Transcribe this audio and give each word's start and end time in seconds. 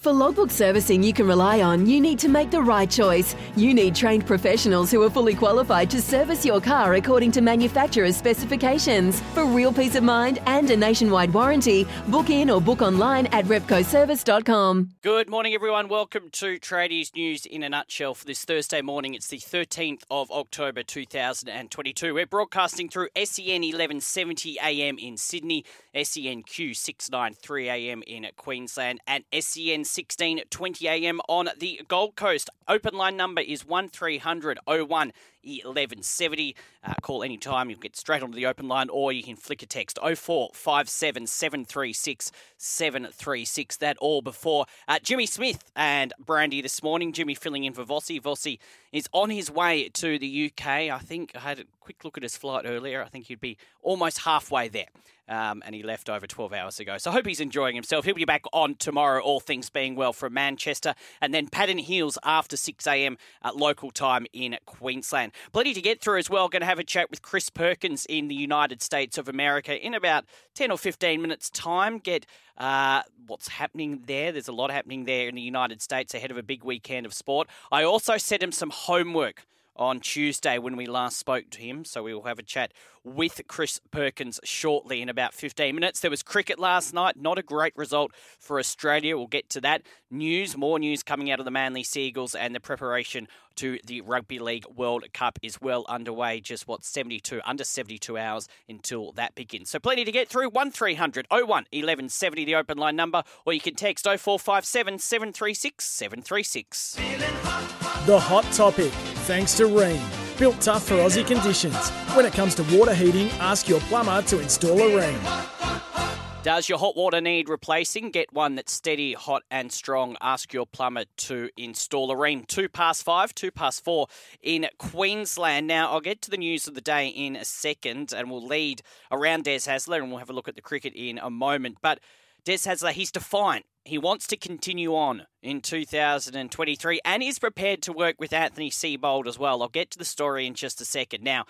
For 0.00 0.14
logbook 0.14 0.50
servicing 0.50 1.02
you 1.02 1.12
can 1.12 1.26
rely 1.26 1.60
on, 1.60 1.84
you 1.84 2.00
need 2.00 2.18
to 2.20 2.28
make 2.30 2.50
the 2.50 2.62
right 2.62 2.90
choice. 2.90 3.36
You 3.54 3.74
need 3.74 3.94
trained 3.94 4.26
professionals 4.26 4.90
who 4.90 5.02
are 5.02 5.10
fully 5.10 5.34
qualified 5.34 5.90
to 5.90 6.00
service 6.00 6.42
your 6.42 6.58
car 6.58 6.94
according 6.94 7.32
to 7.32 7.42
manufacturer's 7.42 8.16
specifications. 8.16 9.20
For 9.34 9.44
real 9.44 9.74
peace 9.74 9.96
of 9.96 10.02
mind 10.02 10.38
and 10.46 10.70
a 10.70 10.76
nationwide 10.78 11.34
warranty, 11.34 11.86
book 12.08 12.30
in 12.30 12.48
or 12.48 12.62
book 12.62 12.80
online 12.80 13.26
at 13.26 13.44
repcoservice.com. 13.44 14.88
Good 15.02 15.28
morning, 15.28 15.52
everyone. 15.52 15.88
Welcome 15.88 16.30
to 16.30 16.58
Tradies 16.58 17.14
News 17.14 17.44
in 17.44 17.62
a 17.62 17.68
Nutshell 17.68 18.14
for 18.14 18.24
this 18.24 18.42
Thursday 18.46 18.80
morning. 18.80 19.12
It's 19.12 19.28
the 19.28 19.36
13th 19.36 20.04
of 20.10 20.30
October 20.30 20.82
2022. 20.82 22.14
We're 22.14 22.24
broadcasting 22.24 22.88
through 22.88 23.08
SEN 23.22 23.60
1170 23.60 24.56
AM 24.62 24.96
in 24.96 25.18
Sydney, 25.18 25.66
SENQ 25.94 26.76
693 26.76 27.68
AM 27.68 28.02
in 28.06 28.26
Queensland, 28.36 29.00
and 29.06 29.24
SEN 29.32 29.80
1620 29.80 30.88
AM 30.88 31.20
on 31.28 31.50
the 31.58 31.80
Gold 31.88 32.16
Coast. 32.16 32.50
Open 32.68 32.94
line 32.94 33.16
number 33.16 33.40
is 33.40 33.66
1300 33.66 34.58
01 34.66 35.12
1170. 35.42 36.56
Uh, 36.84 36.94
call 37.02 37.22
anytime. 37.22 37.70
You'll 37.70 37.78
get 37.78 37.96
straight 37.96 38.22
onto 38.22 38.36
the 38.36 38.46
open 38.46 38.68
line 38.68 38.88
or 38.90 39.12
you 39.12 39.22
can 39.22 39.36
flick 39.36 39.62
a 39.62 39.66
text 39.66 39.98
0457 40.00 41.26
736 41.26 42.32
736. 42.56 43.76
That 43.78 43.96
all 43.98 44.22
before 44.22 44.66
uh, 44.86 44.98
Jimmy 45.02 45.26
Smith 45.26 45.64
and 45.74 46.12
Brandy 46.18 46.60
this 46.60 46.82
morning. 46.82 47.12
Jimmy 47.12 47.34
filling 47.34 47.64
in 47.64 47.72
for 47.72 47.84
Vossi. 47.84 48.20
Vossi 48.20 48.58
is 48.92 49.08
on 49.12 49.30
his 49.30 49.50
way 49.50 49.88
to 49.88 50.18
the 50.18 50.52
UK. 50.52 50.66
I 50.66 50.98
think 50.98 51.32
I 51.34 51.40
had 51.40 51.60
a 51.60 51.64
quick 51.80 52.04
look 52.04 52.16
at 52.16 52.22
his 52.22 52.36
flight 52.36 52.64
earlier. 52.66 53.02
I 53.02 53.08
think 53.08 53.26
he'd 53.26 53.40
be 53.40 53.56
almost 53.82 54.20
halfway 54.20 54.68
there. 54.68 54.86
Um, 55.30 55.62
and 55.64 55.76
he 55.76 55.84
left 55.84 56.10
over 56.10 56.26
12 56.26 56.52
hours 56.52 56.80
ago. 56.80 56.98
So 56.98 57.10
I 57.10 57.14
hope 57.14 57.24
he's 57.24 57.38
enjoying 57.38 57.76
himself. 57.76 58.04
He'll 58.04 58.16
be 58.16 58.24
back 58.24 58.42
on 58.52 58.74
tomorrow, 58.74 59.22
all 59.22 59.38
things 59.38 59.70
being 59.70 59.94
well, 59.94 60.12
from 60.12 60.34
Manchester. 60.34 60.94
And 61.20 61.32
then 61.32 61.46
Paddon 61.46 61.78
Hills 61.78 62.18
after 62.24 62.56
6 62.56 62.84
a.m. 62.88 63.16
at 63.42 63.56
local 63.56 63.92
time 63.92 64.26
in 64.32 64.58
Queensland. 64.66 65.30
Plenty 65.52 65.72
to 65.74 65.80
get 65.80 66.00
through 66.00 66.18
as 66.18 66.28
well. 66.28 66.48
Going 66.48 66.62
to 66.62 66.66
have 66.66 66.80
a 66.80 66.84
chat 66.84 67.10
with 67.10 67.22
Chris 67.22 67.48
Perkins 67.48 68.06
in 68.06 68.26
the 68.26 68.34
United 68.34 68.82
States 68.82 69.18
of 69.18 69.28
America 69.28 69.80
in 69.80 69.94
about 69.94 70.24
10 70.54 70.72
or 70.72 70.78
15 70.78 71.22
minutes' 71.22 71.48
time. 71.48 71.98
Get 71.98 72.26
uh, 72.58 73.02
what's 73.28 73.46
happening 73.46 74.02
there. 74.06 74.32
There's 74.32 74.48
a 74.48 74.52
lot 74.52 74.72
happening 74.72 75.04
there 75.04 75.28
in 75.28 75.36
the 75.36 75.42
United 75.42 75.80
States 75.80 76.12
ahead 76.12 76.32
of 76.32 76.38
a 76.38 76.42
big 76.42 76.64
weekend 76.64 77.06
of 77.06 77.14
sport. 77.14 77.48
I 77.70 77.84
also 77.84 78.16
set 78.16 78.42
him 78.42 78.50
some 78.50 78.70
homework 78.70 79.46
on 79.80 79.98
Tuesday 79.98 80.58
when 80.58 80.76
we 80.76 80.86
last 80.86 81.18
spoke 81.18 81.48
to 81.50 81.60
him. 81.60 81.84
So 81.86 82.02
we 82.02 82.12
will 82.14 82.24
have 82.24 82.38
a 82.38 82.42
chat 82.42 82.72
with 83.02 83.40
Chris 83.48 83.80
Perkins 83.90 84.38
shortly 84.44 85.00
in 85.00 85.08
about 85.08 85.32
15 85.32 85.74
minutes. 85.74 86.00
There 86.00 86.10
was 86.10 86.22
cricket 86.22 86.58
last 86.58 86.92
night, 86.92 87.16
not 87.16 87.38
a 87.38 87.42
great 87.42 87.74
result 87.74 88.12
for 88.38 88.58
Australia. 88.58 89.16
We'll 89.16 89.26
get 89.26 89.48
to 89.50 89.60
that. 89.62 89.82
News, 90.10 90.54
more 90.54 90.78
news 90.78 91.02
coming 91.02 91.30
out 91.30 91.38
of 91.38 91.46
the 91.46 91.50
Manly 91.50 91.82
Sea 91.82 92.02
Eagles 92.02 92.34
and 92.34 92.54
the 92.54 92.60
preparation 92.60 93.26
to 93.56 93.78
the 93.86 94.02
Rugby 94.02 94.38
League 94.38 94.66
World 94.66 95.04
Cup 95.14 95.38
is 95.42 95.60
well 95.62 95.86
underway. 95.88 96.40
Just 96.40 96.68
what 96.68 96.84
72 96.84 97.40
under 97.44 97.64
72 97.64 98.18
hours 98.18 98.48
until 98.68 99.12
that 99.12 99.34
begins. 99.34 99.70
So 99.70 99.78
plenty 99.78 100.04
to 100.04 100.12
get 100.12 100.28
through. 100.28 100.50
1300 100.50 101.26
01 101.30 101.40
1170 101.40 102.44
the 102.44 102.54
open 102.54 102.76
line 102.76 102.96
number 102.96 103.22
or 103.46 103.54
you 103.54 103.60
can 103.60 103.74
text 103.74 104.04
0457 104.04 104.98
736 104.98 105.86
736. 105.86 107.79
The 108.06 108.18
hot 108.18 108.44
topic, 108.54 108.92
thanks 109.26 109.54
to 109.58 109.64
Rheem. 109.64 110.00
Built 110.38 110.58
tough 110.62 110.84
for 110.84 110.94
Aussie 110.94 111.26
conditions. 111.26 111.90
When 112.16 112.24
it 112.24 112.32
comes 112.32 112.54
to 112.54 112.62
water 112.74 112.94
heating, 112.94 113.28
ask 113.40 113.68
your 113.68 113.80
plumber 113.80 114.22
to 114.22 114.40
install 114.40 114.78
a 114.78 114.90
Rheem. 114.90 116.42
Does 116.42 116.66
your 116.66 116.78
hot 116.78 116.96
water 116.96 117.20
need 117.20 117.50
replacing? 117.50 118.10
Get 118.10 118.32
one 118.32 118.54
that's 118.54 118.72
steady, 118.72 119.12
hot, 119.12 119.42
and 119.50 119.70
strong. 119.70 120.16
Ask 120.22 120.54
your 120.54 120.64
plumber 120.64 121.04
to 121.18 121.50
install 121.58 122.10
a 122.10 122.16
Rheem. 122.16 122.46
Two 122.46 122.70
past 122.70 123.02
five, 123.02 123.34
two 123.34 123.50
past 123.50 123.84
four 123.84 124.06
in 124.40 124.66
Queensland. 124.78 125.66
Now, 125.66 125.92
I'll 125.92 126.00
get 126.00 126.22
to 126.22 126.30
the 126.30 126.38
news 126.38 126.66
of 126.66 126.74
the 126.74 126.80
day 126.80 127.08
in 127.08 127.36
a 127.36 127.44
second, 127.44 128.14
and 128.16 128.30
we'll 128.30 128.46
lead 128.46 128.80
around 129.12 129.44
Des 129.44 129.58
Hasler, 129.58 129.98
and 129.98 130.08
we'll 130.08 130.20
have 130.20 130.30
a 130.30 130.32
look 130.32 130.48
at 130.48 130.56
the 130.56 130.62
cricket 130.62 130.94
in 130.94 131.18
a 131.18 131.28
moment. 131.28 131.76
But 131.82 132.00
Des 132.44 132.58
Hasler, 132.58 132.92
he's 132.92 133.12
defiant. 133.12 133.66
He 133.84 133.98
wants 133.98 134.26
to 134.28 134.36
continue 134.36 134.94
on 134.94 135.26
in 135.42 135.60
2023 135.60 137.00
and 137.04 137.22
is 137.22 137.38
prepared 137.38 137.82
to 137.82 137.92
work 137.92 138.16
with 138.18 138.32
Anthony 138.32 138.70
Seibold 138.70 139.26
as 139.26 139.38
well. 139.38 139.62
I'll 139.62 139.68
get 139.68 139.90
to 139.92 139.98
the 139.98 140.04
story 140.04 140.46
in 140.46 140.54
just 140.54 140.80
a 140.80 140.84
second. 140.84 141.24
Now, 141.24 141.44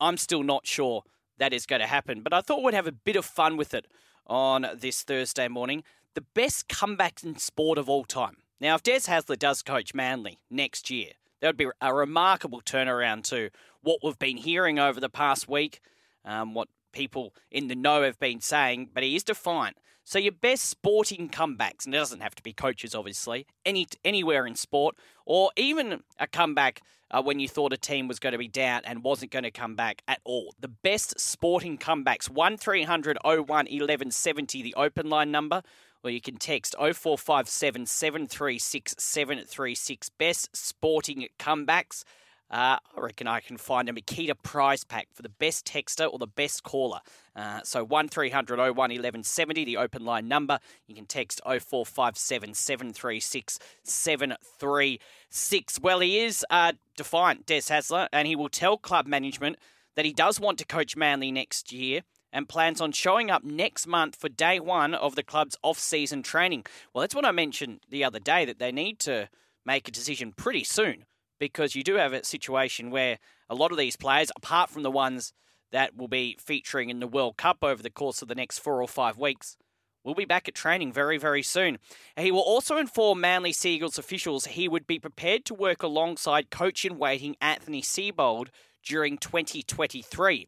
I'm 0.00 0.16
still 0.16 0.42
not 0.42 0.66
sure 0.66 1.02
that 1.38 1.52
is 1.52 1.66
going 1.66 1.80
to 1.80 1.86
happen, 1.86 2.22
but 2.22 2.32
I 2.32 2.40
thought 2.40 2.62
we'd 2.62 2.74
have 2.74 2.86
a 2.86 2.92
bit 2.92 3.16
of 3.16 3.24
fun 3.24 3.56
with 3.56 3.74
it 3.74 3.86
on 4.26 4.66
this 4.74 5.02
Thursday 5.02 5.48
morning. 5.48 5.82
The 6.14 6.24
best 6.34 6.68
comeback 6.68 7.22
in 7.24 7.38
sport 7.38 7.78
of 7.78 7.88
all 7.88 8.04
time. 8.04 8.36
Now, 8.60 8.74
if 8.74 8.82
Des 8.82 9.00
Hasler 9.00 9.38
does 9.38 9.62
coach 9.62 9.94
Manly 9.94 10.38
next 10.50 10.90
year, 10.90 11.12
that 11.40 11.48
would 11.48 11.56
be 11.56 11.68
a 11.80 11.92
remarkable 11.94 12.60
turnaround 12.60 13.24
to 13.24 13.50
what 13.82 13.98
we've 14.02 14.18
been 14.18 14.36
hearing 14.36 14.78
over 14.78 15.00
the 15.00 15.08
past 15.08 15.48
week, 15.48 15.80
um, 16.24 16.54
what 16.54 16.68
people 16.92 17.34
in 17.50 17.66
the 17.66 17.74
know 17.74 18.02
have 18.02 18.20
been 18.20 18.40
saying, 18.40 18.90
but 18.94 19.02
he 19.02 19.16
is 19.16 19.24
defiant. 19.24 19.76
So 20.04 20.18
your 20.18 20.32
best 20.32 20.64
sporting 20.64 21.28
comebacks, 21.28 21.84
and 21.84 21.94
it 21.94 21.98
doesn't 21.98 22.20
have 22.20 22.34
to 22.34 22.42
be 22.42 22.52
coaches, 22.52 22.94
obviously, 22.94 23.46
any 23.64 23.86
anywhere 24.04 24.46
in 24.46 24.56
sport, 24.56 24.96
or 25.26 25.50
even 25.56 26.02
a 26.18 26.26
comeback 26.26 26.82
uh, 27.12 27.22
when 27.22 27.38
you 27.38 27.48
thought 27.48 27.72
a 27.72 27.76
team 27.76 28.08
was 28.08 28.18
going 28.18 28.32
to 28.32 28.38
be 28.38 28.48
down 28.48 28.82
and 28.84 29.04
wasn't 29.04 29.30
going 29.30 29.44
to 29.44 29.50
come 29.50 29.76
back 29.76 30.02
at 30.08 30.20
all. 30.24 30.54
The 30.58 30.68
best 30.68 31.20
sporting 31.20 31.78
comebacks, 31.78 32.28
1300 32.28 33.18
01 33.22 33.46
1170, 33.46 34.62
the 34.62 34.74
open 34.74 35.08
line 35.08 35.30
number, 35.30 35.62
or 36.02 36.10
you 36.10 36.20
can 36.20 36.36
text 36.36 36.74
0457 36.78 37.86
736 37.86 38.94
736. 38.98 40.08
Best 40.10 40.56
sporting 40.56 41.28
comebacks. 41.38 42.04
Uh, 42.52 42.76
I 42.96 43.00
reckon 43.00 43.26
I 43.26 43.40
can 43.40 43.56
find 43.56 43.88
a 43.88 43.92
Makita 43.92 44.34
prize 44.42 44.84
pack 44.84 45.08
for 45.14 45.22
the 45.22 45.30
best 45.30 45.64
texter 45.64 46.12
or 46.12 46.18
the 46.18 46.26
best 46.26 46.62
caller. 46.62 47.00
Uh, 47.34 47.60
so 47.64 47.82
1300 47.82 48.58
01 48.58 48.76
1170, 48.76 49.64
the 49.64 49.78
open 49.78 50.04
line 50.04 50.28
number. 50.28 50.58
You 50.86 50.94
can 50.94 51.06
text 51.06 51.40
0457 51.44 52.52
736 52.52 53.58
736. 53.82 55.80
Well, 55.80 56.00
he 56.00 56.18
is 56.18 56.44
uh, 56.50 56.72
defiant, 56.94 57.46
Des 57.46 57.62
Hasler, 57.62 58.08
and 58.12 58.28
he 58.28 58.36
will 58.36 58.50
tell 58.50 58.76
club 58.76 59.06
management 59.06 59.56
that 59.96 60.04
he 60.04 60.12
does 60.12 60.38
want 60.38 60.58
to 60.58 60.66
coach 60.66 60.94
Manly 60.94 61.32
next 61.32 61.72
year 61.72 62.02
and 62.34 62.48
plans 62.48 62.82
on 62.82 62.92
showing 62.92 63.30
up 63.30 63.44
next 63.44 63.86
month 63.86 64.16
for 64.16 64.28
day 64.28 64.60
one 64.60 64.94
of 64.94 65.14
the 65.14 65.22
club's 65.22 65.56
off 65.62 65.78
season 65.78 66.22
training. 66.22 66.64
Well, 66.92 67.00
that's 67.00 67.14
what 67.14 67.24
I 67.24 67.32
mentioned 67.32 67.80
the 67.88 68.04
other 68.04 68.20
day 68.20 68.44
that 68.44 68.58
they 68.58 68.72
need 68.72 68.98
to 69.00 69.30
make 69.64 69.88
a 69.88 69.92
decision 69.92 70.32
pretty 70.32 70.64
soon 70.64 71.04
because 71.42 71.74
you 71.74 71.82
do 71.82 71.96
have 71.96 72.12
a 72.12 72.22
situation 72.22 72.88
where 72.92 73.18
a 73.50 73.54
lot 73.56 73.72
of 73.72 73.76
these 73.76 73.96
players, 73.96 74.30
apart 74.36 74.70
from 74.70 74.84
the 74.84 74.90
ones 74.92 75.32
that 75.72 75.96
will 75.96 76.06
be 76.06 76.36
featuring 76.38 76.88
in 76.88 77.00
the 77.00 77.06
World 77.08 77.36
Cup 77.36 77.64
over 77.64 77.82
the 77.82 77.90
course 77.90 78.22
of 78.22 78.28
the 78.28 78.36
next 78.36 78.60
four 78.60 78.80
or 78.80 78.86
five 78.86 79.18
weeks, 79.18 79.56
will 80.04 80.14
be 80.14 80.24
back 80.24 80.46
at 80.46 80.54
training 80.54 80.92
very, 80.92 81.18
very 81.18 81.42
soon. 81.42 81.78
He 82.16 82.30
will 82.30 82.38
also 82.38 82.76
inform 82.76 83.20
Manly 83.20 83.52
Sea 83.52 83.74
Eagles 83.74 83.98
officials 83.98 84.44
he 84.46 84.68
would 84.68 84.86
be 84.86 85.00
prepared 85.00 85.44
to 85.46 85.54
work 85.54 85.82
alongside 85.82 86.48
coach 86.48 86.84
in 86.84 86.96
waiting 86.96 87.34
Anthony 87.40 87.82
Seibold 87.82 88.46
during 88.84 89.18
2023. 89.18 90.46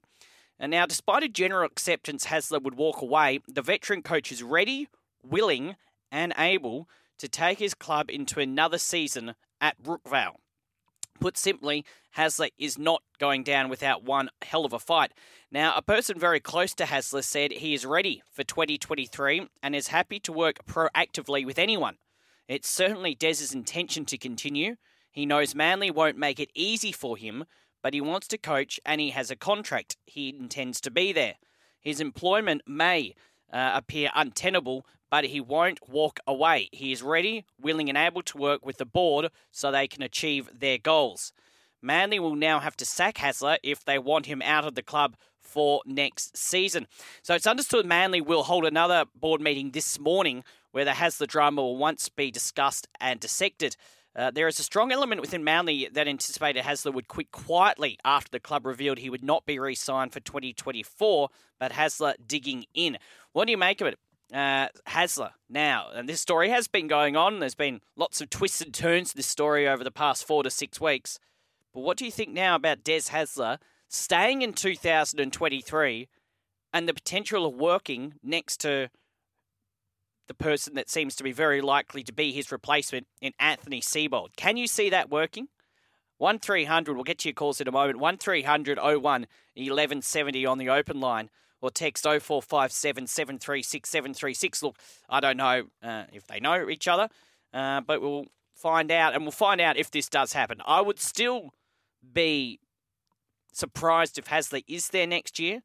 And 0.61 0.70
now, 0.70 0.87
despite 0.87 1.25
a 1.25 1.29
general 1.29 1.67
acceptance 1.67 2.26
Hasler 2.26 2.62
would 2.62 2.76
walk 2.76 3.02
away, 3.02 3.40
the 3.49 3.62
veteran 3.62 4.02
coach 4.02 4.31
is 4.31 4.44
ready, 4.44 4.87
willing, 5.25 5.75
and 6.12 6.32
able 6.38 6.88
to 7.19 7.26
take 7.26 7.58
his 7.58 7.75
club 7.75 8.11
into 8.11 8.38
another 8.38 8.79
season 8.79 9.35
at 9.61 9.82
Brookvale. 9.82 10.37
Put 11.20 11.37
simply, 11.37 11.84
Hasler 12.16 12.50
is 12.58 12.78
not 12.78 13.02
going 13.19 13.44
down 13.44 13.69
without 13.69 14.02
one 14.05 14.31
hell 14.43 14.64
of 14.64 14.72
a 14.72 14.78
fight. 14.78 15.12
Now, 15.50 15.75
a 15.76 15.82
person 15.82 16.19
very 16.19 16.40
close 16.40 16.75
to 16.75 16.84
Hasler 16.84 17.25
said 17.25 17.52
he 17.52 17.75
is 17.75 17.87
ready 17.87 18.22
for 18.31 18.44
2023 18.44 19.49
and 19.62 19.75
is 19.75 19.88
happy 19.88 20.19
to 20.20 20.32
work 20.32 20.64
proactively 20.66 21.46
with 21.46 21.58
anyone. 21.58 21.96
It's 22.49 22.69
certainly 22.69 23.14
Des's 23.14 23.55
intention 23.55 24.05
to 24.06 24.19
continue. 24.19 24.76
He 25.11 25.26
knows 25.26 25.55
Manly 25.55 25.90
won't 25.90 26.19
make 26.19 26.40
it 26.40 26.50
easy 26.55 26.93
for 26.93 27.16
him, 27.16 27.44
but 27.82 27.94
he 27.94 28.00
wants 28.00 28.28
to 28.28 28.38
coach 28.38 28.81
and 28.84 29.00
he 29.00 29.11
has 29.11 29.31
a 29.31 29.37
contract. 29.37 29.96
He 30.06 30.28
intends 30.28 30.81
to 30.82 30.90
be 30.90 31.12
there. 31.12 31.34
His 31.81 32.00
employment 32.00 32.62
may 32.66 33.14
uh, 33.52 33.72
appear 33.75 34.11
untenable, 34.14 34.84
but 35.14 35.26
he 35.26 35.40
won't 35.40 35.88
walk 35.88 36.19
away. 36.26 36.69
He 36.72 36.90
is 36.90 37.00
ready, 37.00 37.44
willing, 37.56 37.88
and 37.88 37.96
able 37.96 38.20
to 38.22 38.37
work 38.37 38.66
with 38.66 38.78
the 38.78 38.84
board 38.84 39.31
so 39.52 39.70
they 39.70 39.87
can 39.87 40.02
achieve 40.02 40.50
their 40.52 40.76
goals. 40.76 41.32
Manly 41.81 42.19
will 42.19 42.34
now 42.34 42.58
have 42.58 42.76
to 42.78 42.84
sack 42.84 43.19
Hasler 43.19 43.58
if 43.62 43.84
they 43.84 43.96
want 43.96 44.26
him 44.26 44.43
out 44.43 44.64
of 44.64 44.75
the 44.75 44.82
club 44.82 45.14
for 45.38 45.82
next 45.87 46.37
season. 46.37 46.88
So 47.22 47.32
it's 47.32 47.46
understood 47.46 47.87
Manly 47.87 48.20
will 48.20 48.43
hold 48.43 48.64
another 48.64 49.05
board 49.14 49.40
meeting 49.40 49.70
this 49.70 50.00
morning 50.00 50.43
where 50.72 50.84
the 50.84 50.90
Hasler 50.90 51.28
drama 51.28 51.62
will 51.62 51.76
once 51.76 52.08
be 52.08 52.32
discussed 52.32 52.88
and 53.00 53.20
dissected. 53.20 53.76
Uh, 54.16 54.32
there 54.32 54.49
is 54.49 54.58
a 54.58 54.64
strong 54.64 54.90
element 54.90 55.20
within 55.20 55.44
Manly 55.44 55.88
that 55.93 56.08
anticipated 56.08 56.64
Hasler 56.64 56.93
would 56.93 57.06
quit 57.06 57.31
quietly 57.31 58.00
after 58.05 58.32
the 58.32 58.40
club 58.40 58.66
revealed 58.66 58.99
he 58.99 59.11
would 59.11 59.22
not 59.22 59.46
be 59.46 59.61
re 59.61 59.76
signed 59.76 60.12
for 60.12 60.19
2024, 60.19 61.28
but 61.61 61.70
Hasler 61.70 62.14
digging 62.26 62.64
in. 62.75 62.99
What 63.32 63.44
do 63.44 63.52
you 63.52 63.58
make 63.58 63.81
of 63.81 63.87
it? 63.87 63.99
Uh, 64.32 64.69
Hasler 64.88 65.31
now, 65.49 65.91
and 65.94 66.09
this 66.09 66.21
story 66.21 66.49
has 66.49 66.67
been 66.67 66.88
going 66.88 67.15
on. 67.15 67.38
There's 67.38 67.55
been 67.55 67.81
lots 67.94 68.21
of 68.21 68.31
twists 68.31 68.61
and 68.61 68.73
turns 68.73 69.11
to 69.11 69.17
this 69.17 69.26
story 69.26 69.69
over 69.69 69.85
the 69.85 69.91
past 69.91 70.26
four 70.26 70.43
to 70.43 70.50
six 70.50 70.81
weeks. 70.81 71.19
But 71.73 71.81
what 71.81 71.99
do 71.99 72.05
you 72.05 72.11
think 72.11 72.31
now 72.31 72.55
about 72.55 72.82
Des 72.82 73.11
Hasler 73.11 73.59
staying 73.88 74.43
in 74.43 74.55
2023 74.55 76.09
and 76.73 76.88
the 76.88 76.94
potential 76.94 77.47
of 77.47 77.55
working 77.55 78.15
next 78.23 78.61
to 78.61 78.88
the 80.26 80.35
person 80.35 80.75
that 80.75 80.88
seems 80.88 81.15
to 81.17 81.23
be 81.23 81.32
very 81.32 81.61
likely 81.61 82.03
to 82.03 82.12
be 82.12 82.32
his 82.32 82.50
replacement 82.50 83.06
in 83.21 83.32
Anthony 83.38 83.81
Seibold. 83.81 84.37
Can 84.37 84.56
you 84.56 84.67
see 84.67 84.91
that 84.91 85.11
working? 85.11 85.49
1300, 86.19 86.94
we'll 86.94 87.05
get 87.05 87.19
to 87.19 87.29
your 87.29 87.35
calls 87.35 87.61
in 87.61 87.69
a 87.69 87.73
moment. 87.73 87.99
1300 87.99 88.79
01 88.79 89.00
1170 89.03 90.47
on 90.47 90.59
the 90.59 90.69
open 90.69 91.00
line 91.00 91.29
or 91.64 91.70
text 91.70 92.05
0457 92.05 93.06
736 93.06 93.88
736. 93.88 94.62
Look, 94.62 94.78
I 95.08 95.20
don't 95.20 95.38
know 95.38 95.64
uh, 95.82 96.05
if 96.12 96.26
they 96.26 96.38
know 96.38 96.69
each 96.69 96.87
other, 96.87 97.08
uh, 97.55 97.81
but 97.81 98.02
we'll 98.02 98.26
find 98.55 98.90
out, 98.90 99.14
and 99.14 99.22
we'll 99.22 99.32
find 99.32 99.61
out 99.61 99.76
if 99.76 99.90
this 99.90 100.08
does 100.08 100.34
happen. 100.34 100.61
I 100.66 100.82
would 100.82 101.00
still 101.00 101.55
be 102.12 102.61
surprised 103.52 104.19
if 104.19 104.26
Hasler 104.26 104.62
is 104.69 104.88
there 104.88 105.06
next 105.06 105.38
year, 105.38 105.62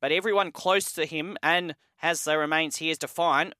but 0.00 0.10
everyone 0.10 0.50
close 0.50 0.90
to 0.92 1.06
him 1.06 1.36
and 1.42 1.76
Hasler 2.02 2.38
remains 2.38 2.76
here 2.76 2.96
to 2.96 3.06
find 3.06 3.54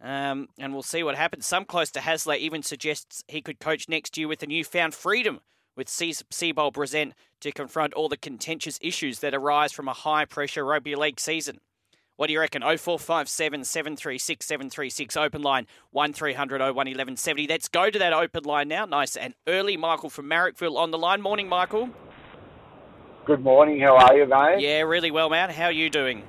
um, 0.00 0.48
and 0.58 0.72
we'll 0.72 0.82
see 0.82 1.02
what 1.02 1.16
happens. 1.16 1.46
Some 1.46 1.64
close 1.64 1.90
to 1.92 2.00
Hasler 2.00 2.38
even 2.38 2.62
suggests 2.62 3.24
he 3.26 3.42
could 3.42 3.58
coach 3.58 3.88
next 3.88 4.16
year 4.16 4.28
with 4.28 4.42
a 4.42 4.46
newfound 4.46 4.94
freedom 4.94 5.40
with 5.78 5.86
Seibold 5.88 6.74
present 6.74 7.14
to 7.40 7.52
confront 7.52 7.94
all 7.94 8.08
the 8.08 8.16
contentious 8.16 8.78
issues 8.82 9.20
that 9.20 9.32
arise 9.32 9.72
from 9.72 9.86
a 9.86 9.92
high 9.92 10.24
pressure 10.24 10.64
rugby 10.64 10.96
league 10.96 11.20
season. 11.20 11.60
What 12.16 12.26
do 12.26 12.32
you 12.32 12.40
reckon? 12.40 12.62
0457 12.62 13.64
736 13.64 14.44
736 14.44 15.16
open 15.16 15.40
line 15.40 15.68
1300 15.92 16.60
01 16.60 16.74
1170. 16.74 17.46
Let's 17.46 17.68
go 17.68 17.90
to 17.90 17.98
that 18.00 18.12
open 18.12 18.42
line 18.42 18.66
now. 18.66 18.86
Nice 18.86 19.14
and 19.14 19.34
early. 19.46 19.76
Michael 19.76 20.10
from 20.10 20.28
Marrickville 20.28 20.76
on 20.76 20.90
the 20.90 20.98
line. 20.98 21.22
Morning, 21.22 21.48
Michael. 21.48 21.90
Good 23.24 23.44
morning. 23.44 23.80
How 23.80 23.96
are 23.98 24.16
you, 24.16 24.26
mate? 24.26 24.58
Yeah, 24.58 24.80
really 24.80 25.12
well, 25.12 25.30
man. 25.30 25.50
How 25.50 25.66
are 25.66 25.72
you 25.72 25.88
doing? 25.90 26.24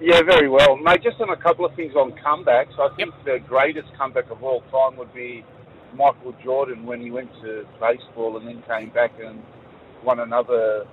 Yeah, 0.00 0.22
very 0.22 0.48
well. 0.48 0.76
Mate, 0.76 1.02
just 1.02 1.20
on 1.20 1.30
a 1.30 1.36
couple 1.36 1.64
of 1.64 1.74
things 1.74 1.94
on 1.96 2.12
comebacks. 2.12 2.78
I 2.78 2.94
think 2.94 3.12
yep. 3.12 3.24
the 3.24 3.38
greatest 3.48 3.88
comeback 3.98 4.30
of 4.30 4.44
all 4.44 4.60
time 4.70 4.96
would 4.98 5.12
be 5.12 5.44
Michael 5.94 6.34
Jordan 6.42 6.84
when 6.84 7.00
he 7.00 7.10
went 7.10 7.30
to 7.42 7.64
baseball 7.80 8.36
and 8.36 8.46
then 8.46 8.62
came 8.68 8.90
back 8.90 9.12
and 9.22 9.42
won 10.04 10.20
another 10.20 10.86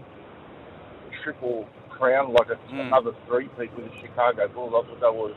triple 1.24 1.68
crown, 1.90 2.34
like 2.34 2.50
a, 2.50 2.74
mm. 2.74 2.88
another 2.88 3.12
three-peat 3.28 3.76
with 3.76 3.86
the 3.86 3.92
Chicago 4.02 4.48
Bulls. 4.48 4.74
I 4.76 4.88
thought 4.88 5.02
that 5.02 5.14
was 5.14 5.36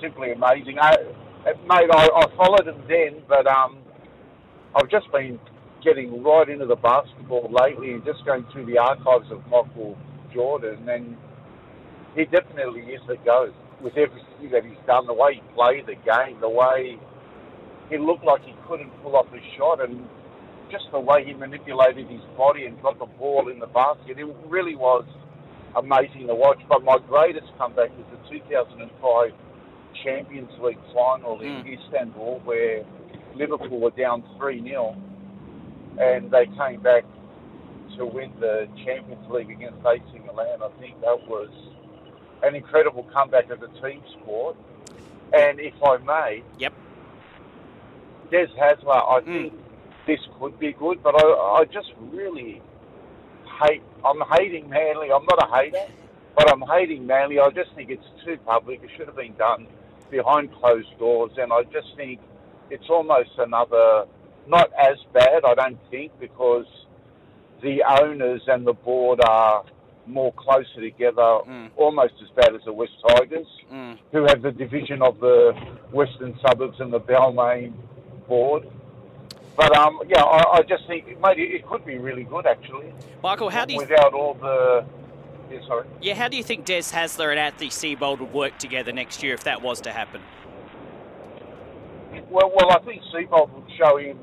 simply 0.00 0.32
amazing. 0.32 0.78
I, 0.80 0.94
mate, 1.44 1.90
I, 1.92 2.08
I 2.14 2.36
followed 2.36 2.66
him 2.66 2.82
then, 2.88 3.22
but 3.28 3.46
um, 3.46 3.78
I've 4.74 4.90
just 4.90 5.10
been 5.12 5.38
getting 5.82 6.22
right 6.22 6.48
into 6.48 6.66
the 6.66 6.76
basketball 6.76 7.50
lately 7.50 7.92
and 7.92 8.04
just 8.04 8.24
going 8.24 8.44
through 8.52 8.66
the 8.66 8.78
archives 8.78 9.30
of 9.30 9.42
Michael 9.46 9.96
Jordan 10.32 10.88
and 10.88 11.16
he 12.16 12.24
definitely 12.24 12.80
is 12.80 13.00
the 13.06 13.16
GOAT 13.24 13.54
with 13.80 13.96
everything 13.96 14.50
that 14.50 14.64
he's 14.64 14.80
done, 14.86 15.06
the 15.06 15.12
way 15.12 15.34
he 15.34 15.42
played 15.54 15.86
the 15.86 15.94
game, 15.94 16.40
the 16.40 16.48
way 16.48 16.98
he 17.90 17.98
looked 17.98 18.24
like 18.24 18.42
he 18.44 18.54
couldn't 18.68 18.90
pull 19.02 19.16
off 19.16 19.26
a 19.32 19.56
shot, 19.56 19.80
and 19.80 20.08
just 20.70 20.84
the 20.92 21.00
way 21.00 21.24
he 21.24 21.34
manipulated 21.34 22.08
his 22.08 22.20
body 22.36 22.66
and 22.66 22.80
got 22.82 22.98
the 22.98 23.06
ball 23.06 23.48
in 23.48 23.58
the 23.58 23.66
basket. 23.66 24.18
It 24.18 24.26
really 24.46 24.74
was 24.74 25.04
amazing 25.76 26.26
to 26.26 26.34
watch. 26.34 26.60
But 26.68 26.82
my 26.82 26.98
greatest 27.08 27.46
comeback 27.58 27.90
was 27.96 28.06
the 28.10 28.38
2005 28.38 29.32
Champions 30.02 30.50
League 30.60 30.78
final 30.92 31.40
in 31.40 31.62
mm. 31.62 31.78
Istanbul, 31.78 32.40
where 32.44 32.84
Liverpool 33.34 33.80
were 33.80 33.90
down 33.90 34.24
3 34.38 34.62
0, 34.62 34.96
and 36.00 36.30
they 36.30 36.46
came 36.58 36.82
back 36.82 37.04
to 37.96 38.04
win 38.04 38.32
the 38.40 38.68
Champions 38.84 39.30
League 39.30 39.50
against 39.50 39.78
AC 39.86 40.02
Milan. 40.26 40.60
I 40.62 40.80
think 40.80 41.00
that 41.00 41.26
was 41.28 41.48
an 42.42 42.54
incredible 42.54 43.06
comeback 43.12 43.50
as 43.50 43.58
a 43.62 43.82
team 43.82 44.02
sport. 44.20 44.56
And 45.32 45.58
if 45.58 45.74
I 45.82 45.96
may, 45.98 46.42
yep, 46.58 46.72
Des 48.30 48.48
Hasler, 48.58 48.96
I 48.96 49.20
mm. 49.20 49.24
think 49.24 49.52
this 50.06 50.20
could 50.38 50.58
be 50.58 50.72
good, 50.72 51.02
but 51.02 51.14
I, 51.14 51.60
I 51.60 51.64
just 51.64 51.92
really 52.00 52.62
hate. 53.62 53.82
I'm 54.04 54.22
hating 54.38 54.68
Manly. 54.68 55.08
I'm 55.12 55.24
not 55.24 55.48
a 55.48 55.54
hater, 55.54 55.92
but 56.36 56.50
I'm 56.50 56.62
hating 56.62 57.06
Manly. 57.06 57.38
I 57.38 57.50
just 57.50 57.74
think 57.74 57.90
it's 57.90 58.06
too 58.24 58.36
public. 58.44 58.80
It 58.82 58.90
should 58.96 59.06
have 59.06 59.16
been 59.16 59.34
done 59.36 59.66
behind 60.10 60.52
closed 60.54 60.98
doors, 60.98 61.32
and 61.38 61.52
I 61.52 61.62
just 61.64 61.88
think 61.96 62.20
it's 62.70 62.88
almost 62.88 63.30
another. 63.38 64.06
Not 64.48 64.70
as 64.78 64.96
bad, 65.12 65.42
I 65.44 65.54
don't 65.54 65.78
think, 65.90 66.12
because 66.20 66.66
the 67.62 67.82
owners 68.00 68.42
and 68.46 68.64
the 68.64 68.74
board 68.74 69.18
are 69.28 69.64
more 70.06 70.32
closer 70.34 70.80
together, 70.80 71.40
mm. 71.48 71.68
almost 71.76 72.14
as 72.22 72.28
bad 72.36 72.54
as 72.54 72.60
the 72.64 72.72
West 72.72 72.92
Tigers, 73.08 73.46
mm. 73.72 73.98
who 74.12 74.24
have 74.28 74.42
the 74.42 74.52
division 74.52 75.02
of 75.02 75.18
the 75.18 75.52
western 75.90 76.38
suburbs 76.46 76.76
and 76.78 76.92
the 76.92 77.00
Balmain 77.00 77.72
board. 78.26 78.68
But 79.56 79.76
um, 79.76 80.00
yeah, 80.06 80.22
I, 80.22 80.58
I 80.58 80.62
just 80.62 80.86
think 80.86 81.18
maybe 81.20 81.42
it 81.42 81.66
could 81.66 81.84
be 81.84 81.96
really 81.96 82.24
good 82.24 82.46
actually. 82.46 82.92
Michael, 83.22 83.48
how 83.48 83.64
do 83.64 83.74
you 83.74 83.80
without 83.80 84.12
all 84.12 84.34
the 84.34 84.84
yeah, 85.50 85.60
sorry. 85.66 85.86
Yeah, 86.02 86.14
how 86.14 86.28
do 86.28 86.36
you 86.36 86.42
think 86.42 86.64
Des 86.64 86.80
Hasler 86.80 87.30
and 87.30 87.38
Anthony 87.38 87.70
Seibold 87.70 88.18
would 88.18 88.32
work 88.32 88.58
together 88.58 88.92
next 88.92 89.22
year 89.22 89.32
if 89.32 89.44
that 89.44 89.62
was 89.62 89.80
to 89.82 89.92
happen? 89.92 90.20
Well, 92.28 92.52
well, 92.54 92.70
I 92.72 92.80
think 92.80 93.02
Seibold 93.14 93.52
would 93.52 93.70
show 93.78 93.96
him 93.98 94.18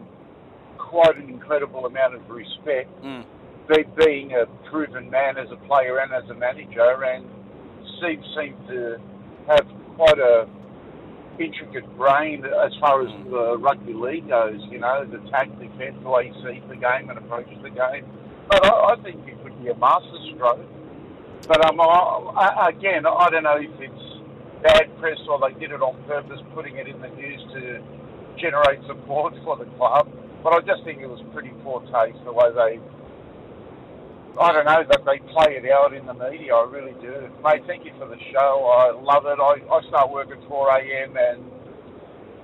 quite 0.77 1.17
an 1.17 1.29
incredible 1.29 1.85
amount 1.85 2.15
of 2.15 2.29
respect. 2.29 2.89
Mm 3.01 3.23
be, 3.67 3.83
being 3.97 4.33
a 4.33 4.45
proven 4.69 5.09
man 5.09 5.37
as 5.37 5.47
a 5.51 5.55
player 5.67 5.99
and 5.99 6.11
as 6.13 6.29
a 6.29 6.33
manager, 6.33 7.03
and 7.03 7.25
Steve 7.97 8.21
seemed 8.35 8.67
to 8.67 8.97
have 9.47 9.65
quite 9.95 10.19
a 10.19 10.47
intricate 11.39 11.85
brain 11.97 12.45
as 12.45 12.73
far 12.79 13.01
as 13.01 13.11
the 13.29 13.57
rugby 13.57 13.93
league 13.93 14.27
goes. 14.27 14.59
You 14.69 14.79
know, 14.79 15.05
the 15.05 15.17
defence, 15.17 15.95
the 16.03 16.09
way 16.09 16.29
he 16.29 16.33
sees 16.43 16.63
the 16.69 16.75
game 16.75 17.09
and 17.09 17.17
approaches 17.17 17.57
the 17.61 17.69
game. 17.69 18.05
But 18.47 18.65
I, 18.65 18.93
I 18.93 18.95
think 19.01 19.27
it 19.27 19.37
would 19.43 19.57
be 19.63 19.69
a 19.69 19.75
masterstroke. 19.75 20.65
But 21.47 21.65
um, 21.65 21.79
I, 21.81 22.69
again, 22.69 23.05
I 23.05 23.29
don't 23.29 23.43
know 23.43 23.57
if 23.57 23.71
it's 23.79 24.13
bad 24.63 24.87
press 24.99 25.19
or 25.27 25.39
they 25.43 25.59
did 25.59 25.71
it 25.71 25.81
on 25.81 26.01
purpose, 26.07 26.39
putting 26.53 26.77
it 26.77 26.87
in 26.87 27.01
the 27.01 27.09
news 27.09 27.41
to 27.53 27.83
generate 28.37 28.79
support 28.87 29.33
for 29.43 29.57
the 29.57 29.65
club. 29.77 30.09
But 30.43 30.53
I 30.53 30.59
just 30.61 30.83
think 30.83 31.01
it 31.01 31.07
was 31.07 31.21
pretty 31.33 31.51
poor 31.63 31.81
taste 31.91 32.19
the 32.25 32.31
way 32.31 32.51
they 32.51 32.79
I 34.39 34.51
don't 34.51 34.65
know 34.65 34.81
that 34.89 35.05
they 35.05 35.19
play 35.29 35.61
it 35.61 35.65
out 35.69 35.93
in 35.93 36.05
the 36.07 36.13
media. 36.13 36.55
I 36.55 36.65
really 36.65 36.97
do, 37.01 37.29
mate. 37.43 37.61
Thank 37.67 37.85
you 37.85 37.93
for 37.99 38.07
the 38.07 38.17
show. 38.33 38.65
I 38.65 38.89
love 38.97 39.25
it. 39.29 39.37
I, 39.37 39.61
I 39.69 39.87
start 39.89 40.09
work 40.09 40.29
at 40.31 40.41
4 40.49 40.69
a.m. 40.79 41.13
and 41.17 41.43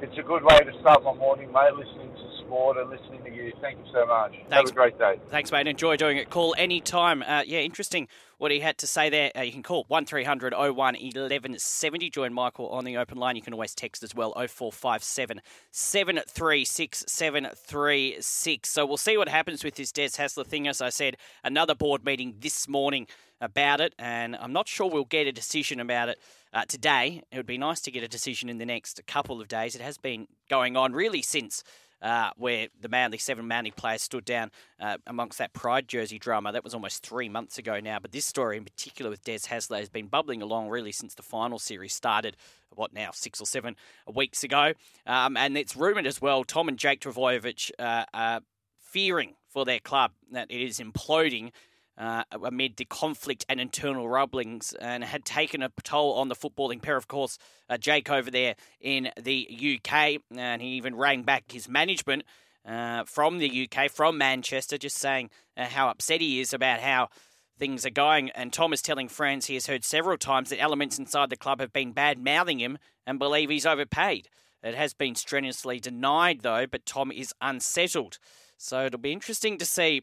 it's 0.02 0.18
a 0.18 0.22
good 0.22 0.44
way 0.44 0.60
to 0.60 0.74
start 0.82 1.04
my 1.04 1.14
morning, 1.16 1.52
mate. 1.52 1.74
Listening 1.74 2.14
to 2.14 2.26
sport 2.50 2.78
and 2.78 2.90
listening 2.90 3.24
to 3.24 3.32
you. 3.32 3.54
Thank 3.62 3.78
you 3.78 3.86
so 3.94 4.06
much. 4.08 4.32
Thanks. 4.32 4.54
Have 4.54 4.66
a 4.70 4.72
great 4.72 4.98
day. 4.98 5.20
Thanks, 5.30 5.52
mate. 5.52 5.68
Enjoy 5.68 5.96
doing 5.96 6.18
it. 6.18 6.32
Call 6.32 6.56
anytime. 6.58 7.22
Uh, 7.22 7.44
yeah, 7.46 7.60
interesting 7.60 8.08
what 8.40 8.52
he 8.52 8.60
had 8.60 8.78
to 8.80 8.88
say 8.88 9.10
there. 9.10 9.32
Uh, 9.38 9.42
you 9.42 9.52
can 9.52 9.62
call 9.62 9.86
1300 9.88 10.54
01 10.54 10.76
1170. 10.76 12.10
Join 12.10 12.34
Michael 12.34 12.70
on 12.70 12.86
the 12.86 12.98
open 12.98 13.20
line. 13.20 13.36
You 13.36 13.44
can 13.44 13.54
always 13.54 13.76
text 13.76 14.02
as 14.02 14.16
well 14.16 14.32
0457 14.34 15.42
736 15.72 17.04
736. 17.08 18.70
So 18.70 18.86
we'll 18.86 18.98
see 18.98 19.16
what 19.16 19.30
happens 19.30 19.64
with 19.64 19.76
this 19.76 19.92
Des 19.92 20.10
Hasler 20.10 20.46
thing. 20.46 20.68
As 20.68 20.82
I 20.82 20.90
said, 20.90 21.18
another 21.44 21.76
board 21.76 22.04
meeting 22.04 22.36
this 22.40 22.68
morning 22.68 23.06
about 23.42 23.80
it, 23.80 23.94
and 23.98 24.36
I'm 24.36 24.52
not 24.52 24.68
sure 24.68 24.90
we'll 24.90 25.06
get 25.06 25.28
a 25.28 25.32
decision 25.32 25.80
about 25.80 26.10
it 26.10 26.20
uh, 26.54 26.66
today. 26.68 27.22
It 27.32 27.38
would 27.38 27.46
be 27.46 27.58
nice 27.58 27.80
to 27.82 27.92
get 27.92 28.04
a 28.04 28.08
decision 28.08 28.50
in 28.50 28.58
the 28.58 28.66
next 28.66 29.02
couple 29.08 29.40
of 29.40 29.48
days. 29.48 29.76
It 29.76 29.82
has 29.82 29.98
been 29.98 30.28
going 30.50 30.76
on 30.76 30.94
really 30.94 31.22
since 31.22 31.64
uh, 32.02 32.32
where 32.38 32.68
the 32.80 32.90
Manly 32.90 33.18
seven 33.18 33.48
Manly 33.48 33.72
players 33.72 34.02
stood 34.02 34.26
down 34.26 34.52
uh, 34.80 34.98
amongst 35.08 35.38
that 35.38 35.54
Pride 35.54 35.88
jersey 35.88 36.20
drama. 36.20 36.52
That 36.52 36.64
was 36.64 36.74
almost 36.74 37.06
three 37.06 37.30
months 37.30 37.58
ago 37.58 37.80
now. 37.80 38.00
But 38.00 38.12
this 38.12 38.26
story 38.26 38.58
in 38.58 38.64
particular 38.64 39.10
with 39.12 39.24
Des 39.24 39.40
Hasler 39.40 39.80
has 39.80 39.90
been 39.90 40.08
bubbling 40.08 40.42
along 40.42 40.70
really 40.70 40.92
since 40.92 41.14
the 41.16 41.24
final 41.24 41.60
series 41.60 41.94
started. 41.94 42.38
What 42.76 42.94
now, 42.94 43.10
six 43.14 43.42
or 43.42 43.46
seven 43.46 43.76
weeks 44.12 44.44
ago? 44.44 44.74
Um, 45.06 45.36
and 45.36 45.58
it's 45.58 45.76
rumoured 45.76 46.08
as 46.08 46.22
well. 46.22 46.44
Tom 46.44 46.70
and 46.70 46.78
Jake 46.78 47.02
Trbojevic 47.02 47.72
uh, 47.80 48.06
are 48.14 48.42
fearing 48.78 49.36
for 49.50 49.66
their 49.66 49.80
club 49.80 50.12
that 50.32 50.50
it 50.50 50.62
is 50.62 50.80
imploding 50.80 51.52
uh, 52.00 52.24
amid 52.44 52.78
the 52.78 52.86
conflict 52.86 53.46
and 53.50 53.60
internal 53.60 54.08
rumblings 54.08 54.74
and 54.80 55.04
had 55.04 55.26
taken 55.26 55.62
a 55.62 55.70
toll 55.84 56.14
on 56.14 56.30
the 56.30 56.36
footballing 56.36 56.82
pair. 56.82 56.96
Of 56.96 57.10
course, 57.10 57.38
uh, 57.70 57.78
Jake 57.78 58.10
over 58.10 58.32
there 58.32 58.56
in 58.80 59.12
the 59.22 59.78
UK, 59.78 60.22
and 60.36 60.62
he 60.62 60.70
even 60.70 60.96
rang 60.96 61.24
back 61.24 61.52
his 61.52 61.68
management 61.68 62.24
uh, 62.66 63.04
from 63.04 63.40
the 63.40 63.68
UK, 63.70 63.92
from 63.92 64.18
Manchester, 64.18 64.78
just 64.78 64.98
saying 64.98 65.30
uh, 65.58 65.66
how 65.66 65.90
upset 65.90 66.22
he 66.22 66.40
is 66.40 66.54
about 66.54 66.80
how 66.80 67.10
things 67.58 67.86
are 67.86 67.92
going. 67.92 68.30
And 68.30 68.54
Tom 68.54 68.72
is 68.72 68.82
telling 68.82 69.10
friends 69.10 69.48
he 69.48 69.56
has 69.56 69.68
heard 69.68 69.84
several 69.84 70.18
times 70.18 70.50
that 70.50 70.62
elements 70.62 70.98
inside 70.98 71.30
the 71.30 71.36
club 71.36 71.60
have 71.60 71.74
been 71.74 71.92
bad 71.92 72.24
mouthing 72.24 72.60
him 72.60 72.78
and 73.06 73.20
believe 73.20 73.50
he's 73.50 73.66
overpaid. 73.66 74.30
It 74.64 74.76
has 74.76 74.94
been 74.94 75.16
strenuously 75.16 75.80
denied, 75.80 76.42
though, 76.42 76.66
but 76.66 76.86
Tom 76.86 77.12
is 77.12 77.34
unsettled. 77.42 78.20
So 78.58 78.86
it'll 78.86 79.00
be 79.00 79.14
interesting 79.14 79.58
to 79.58 79.66
see 79.66 80.02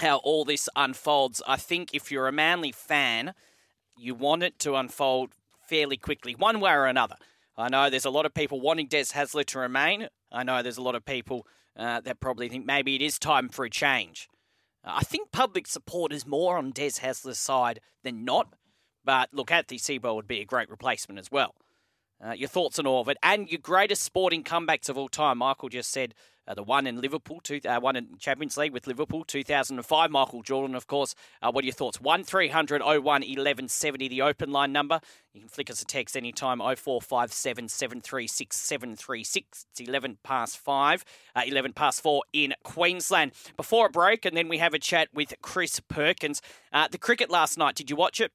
how 0.00 0.18
all 0.18 0.44
this 0.44 0.68
unfolds. 0.76 1.42
I 1.46 1.56
think 1.56 1.90
if 1.92 2.10
you're 2.10 2.28
a 2.28 2.32
Manly 2.32 2.72
fan, 2.72 3.34
you 3.96 4.14
want 4.14 4.42
it 4.42 4.58
to 4.60 4.74
unfold 4.74 5.30
fairly 5.68 5.96
quickly, 5.96 6.34
one 6.34 6.60
way 6.60 6.72
or 6.72 6.86
another. 6.86 7.16
I 7.56 7.68
know 7.68 7.88
there's 7.88 8.04
a 8.04 8.10
lot 8.10 8.26
of 8.26 8.34
people 8.34 8.60
wanting 8.60 8.88
Des 8.88 9.12
Hasler 9.14 9.44
to 9.46 9.58
remain. 9.60 10.08
I 10.32 10.42
know 10.42 10.62
there's 10.62 10.76
a 10.76 10.82
lot 10.82 10.96
of 10.96 11.04
people 11.04 11.46
uh, 11.76 12.00
that 12.00 12.20
probably 12.20 12.48
think 12.48 12.66
maybe 12.66 12.96
it 12.96 13.02
is 13.02 13.18
time 13.18 13.48
for 13.48 13.64
a 13.64 13.70
change. 13.70 14.28
I 14.84 15.02
think 15.02 15.32
public 15.32 15.66
support 15.66 16.12
is 16.12 16.26
more 16.26 16.58
on 16.58 16.72
Des 16.72 17.00
Hasler's 17.00 17.38
side 17.38 17.80
than 18.02 18.24
not. 18.24 18.54
But 19.04 19.30
look, 19.32 19.50
Anthony 19.50 19.78
Seibold 19.78 20.16
would 20.16 20.28
be 20.28 20.40
a 20.40 20.44
great 20.44 20.68
replacement 20.68 21.18
as 21.18 21.30
well. 21.30 21.54
Uh, 22.24 22.32
your 22.32 22.48
thoughts 22.48 22.78
on 22.78 22.86
all 22.86 23.00
of 23.00 23.08
it 23.08 23.18
and 23.22 23.50
your 23.50 23.60
greatest 23.60 24.02
sporting 24.02 24.42
comebacks 24.44 24.88
of 24.88 24.96
all 24.96 25.08
time. 25.08 25.38
Michael 25.38 25.68
just 25.68 25.90
said 25.90 26.14
the 26.52 26.62
one 26.62 26.86
in 26.86 27.00
Liverpool, 27.00 27.40
two, 27.42 27.60
uh, 27.66 27.80
one 27.80 27.96
in 27.96 28.18
Champions 28.18 28.56
League 28.56 28.72
with 28.72 28.86
Liverpool, 28.86 29.24
2005. 29.24 30.10
Michael 30.10 30.42
Jordan, 30.42 30.74
of 30.76 30.86
course. 30.86 31.14
Uh, 31.40 31.50
what 31.50 31.64
are 31.64 31.66
your 31.66 31.74
thoughts? 31.74 32.00
1300 32.00 32.82
01 32.82 33.02
1170, 33.02 34.08
the 34.08 34.20
open 34.20 34.50
line 34.50 34.72
number. 34.72 35.00
You 35.32 35.40
can 35.40 35.48
flick 35.48 35.70
us 35.70 35.80
a 35.80 35.86
text 35.86 36.16
anytime 36.16 36.58
0457 36.58 37.68
736 37.68 38.56
736. 38.56 39.66
It's 39.70 39.80
11 39.80 40.18
past 40.22 40.58
5, 40.58 41.04
uh, 41.34 41.42
11 41.46 41.72
past 41.72 42.02
4 42.02 42.22
in 42.32 42.54
Queensland. 42.62 43.32
Before 43.56 43.86
a 43.86 43.90
break, 43.90 44.24
and 44.24 44.36
then 44.36 44.48
we 44.48 44.58
have 44.58 44.74
a 44.74 44.78
chat 44.78 45.08
with 45.14 45.34
Chris 45.40 45.80
Perkins. 45.80 46.42
Uh, 46.72 46.88
the 46.90 46.98
cricket 46.98 47.30
last 47.30 47.56
night, 47.56 47.74
did 47.74 47.88
you 47.88 47.96
watch 47.96 48.20
it? 48.20 48.32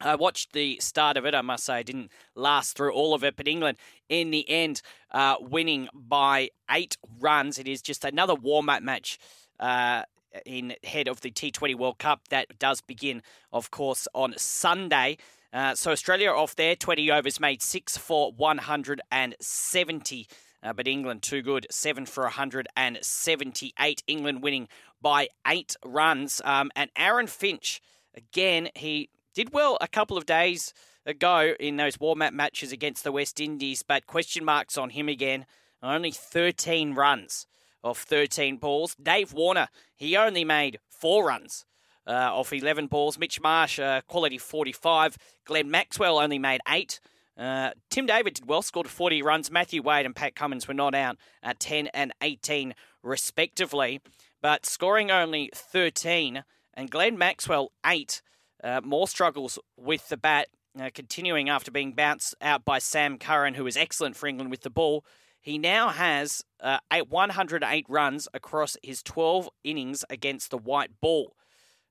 I 0.00 0.16
watched 0.16 0.52
the 0.52 0.78
start 0.80 1.16
of 1.16 1.24
it. 1.24 1.34
I 1.34 1.42
must 1.42 1.64
say, 1.64 1.74
I 1.74 1.82
didn't 1.82 2.10
last 2.34 2.76
through 2.76 2.92
all 2.92 3.14
of 3.14 3.22
it, 3.24 3.36
but 3.36 3.46
England, 3.48 3.78
in 4.08 4.30
the 4.30 4.48
end, 4.48 4.82
uh, 5.12 5.36
winning 5.40 5.88
by 5.94 6.50
eight 6.70 6.96
runs. 7.20 7.58
It 7.58 7.68
is 7.68 7.80
just 7.80 8.04
another 8.04 8.34
warm 8.34 8.68
up 8.68 8.82
match. 8.82 9.18
Uh, 9.58 10.02
in 10.44 10.74
head 10.82 11.06
of 11.08 11.20
the 11.20 11.30
T20 11.30 11.76
World 11.76 11.98
Cup 11.98 12.26
that 12.28 12.58
does 12.58 12.80
begin, 12.80 13.22
of 13.52 13.70
course, 13.70 14.08
on 14.14 14.34
Sunday. 14.36 15.16
Uh, 15.52 15.74
so 15.76 15.92
Australia 15.92 16.30
off 16.30 16.56
there, 16.56 16.74
20 16.74 17.10
overs 17.12 17.38
made 17.38 17.62
six 17.62 17.96
for 17.96 18.32
170. 18.32 20.28
Uh, 20.62 20.72
but 20.72 20.88
England 20.88 21.22
too 21.22 21.42
good, 21.42 21.66
seven 21.70 22.06
for 22.06 22.24
178. 22.24 24.02
England 24.06 24.42
winning 24.42 24.66
by 25.00 25.28
eight 25.46 25.76
runs. 25.84 26.40
Um, 26.44 26.72
and 26.74 26.90
Aaron 26.96 27.26
Finch, 27.28 27.80
again, 28.16 28.70
he 28.74 29.10
did 29.34 29.52
well 29.52 29.76
a 29.80 29.88
couple 29.88 30.16
of 30.16 30.26
days 30.26 30.72
ago 31.04 31.54
in 31.60 31.76
those 31.76 32.00
warm-up 32.00 32.32
matches 32.32 32.72
against 32.72 33.04
the 33.04 33.12
West 33.12 33.40
Indies, 33.40 33.82
but 33.82 34.06
question 34.06 34.44
marks 34.44 34.78
on 34.78 34.90
him 34.90 35.08
again. 35.08 35.46
Only 35.82 36.12
13 36.12 36.94
runs 36.94 37.46
of 37.82 37.98
13 37.98 38.56
balls. 38.56 38.96
Dave 39.00 39.32
Warner, 39.32 39.68
he 39.94 40.16
only 40.16 40.44
made 40.44 40.78
four 40.88 41.26
runs 41.26 41.66
uh, 42.06 42.30
off 42.32 42.52
11 42.52 42.86
balls. 42.86 43.18
Mitch 43.18 43.40
Marsh, 43.40 43.78
uh, 43.78 44.00
quality 44.06 44.38
45. 44.38 45.18
Glenn 45.44 45.70
Maxwell 45.70 46.18
only 46.18 46.38
made 46.38 46.60
eight. 46.68 47.00
Uh, 47.36 47.70
Tim 47.90 48.06
David 48.06 48.34
did 48.34 48.46
well, 48.46 48.62
scored 48.62 48.88
40 48.88 49.22
runs. 49.22 49.50
Matthew 49.50 49.82
Wade 49.82 50.06
and 50.06 50.14
Pat 50.14 50.34
Cummins 50.34 50.68
were 50.68 50.74
not 50.74 50.94
out 50.94 51.16
at 51.42 51.60
10 51.60 51.88
and 51.88 52.12
18, 52.22 52.74
respectively. 53.02 54.00
But 54.40 54.66
scoring 54.66 55.10
only 55.10 55.50
13, 55.54 56.44
and 56.74 56.90
Glenn 56.90 57.18
Maxwell, 57.18 57.72
eight. 57.84 58.22
Uh, 58.64 58.80
more 58.82 59.06
struggles 59.06 59.58
with 59.76 60.08
the 60.08 60.16
bat, 60.16 60.48
uh, 60.80 60.88
continuing 60.94 61.50
after 61.50 61.70
being 61.70 61.92
bounced 61.92 62.34
out 62.40 62.64
by 62.64 62.78
Sam 62.78 63.18
Curran, 63.18 63.54
who 63.54 63.64
was 63.64 63.76
excellent 63.76 64.16
for 64.16 64.26
England 64.26 64.50
with 64.50 64.62
the 64.62 64.70
ball. 64.70 65.04
He 65.38 65.58
now 65.58 65.90
has 65.90 66.42
uh, 66.60 66.78
108 66.90 67.84
runs 67.90 68.26
across 68.32 68.78
his 68.82 69.02
12 69.02 69.50
innings 69.64 70.02
against 70.08 70.50
the 70.50 70.56
white 70.56 70.98
ball. 71.02 71.36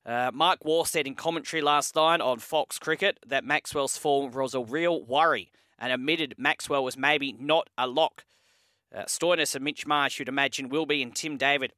Uh, 0.03 0.31
Mark 0.33 0.65
Waugh 0.65 0.83
said 0.83 1.05
in 1.05 1.13
commentary 1.13 1.61
last 1.61 1.95
night 1.95 2.21
on 2.21 2.39
Fox 2.39 2.79
Cricket 2.79 3.19
that 3.27 3.45
Maxwell's 3.45 3.95
form 3.95 4.31
was 4.31 4.55
a 4.55 4.59
real 4.59 5.03
worry 5.03 5.51
and 5.77 5.93
admitted 5.93 6.33
Maxwell 6.39 6.83
was 6.83 6.97
maybe 6.97 7.33
not 7.33 7.69
a 7.77 7.85
lock. 7.85 8.25
Uh, 8.93 9.03
and 9.21 9.63
Mitch 9.63 9.85
Marsh, 9.85 10.17
you'd 10.17 10.27
imagine, 10.27 10.69
will 10.69 10.87
be, 10.87 11.03
and 11.03 11.15
Tim 11.15 11.37
David 11.37 11.73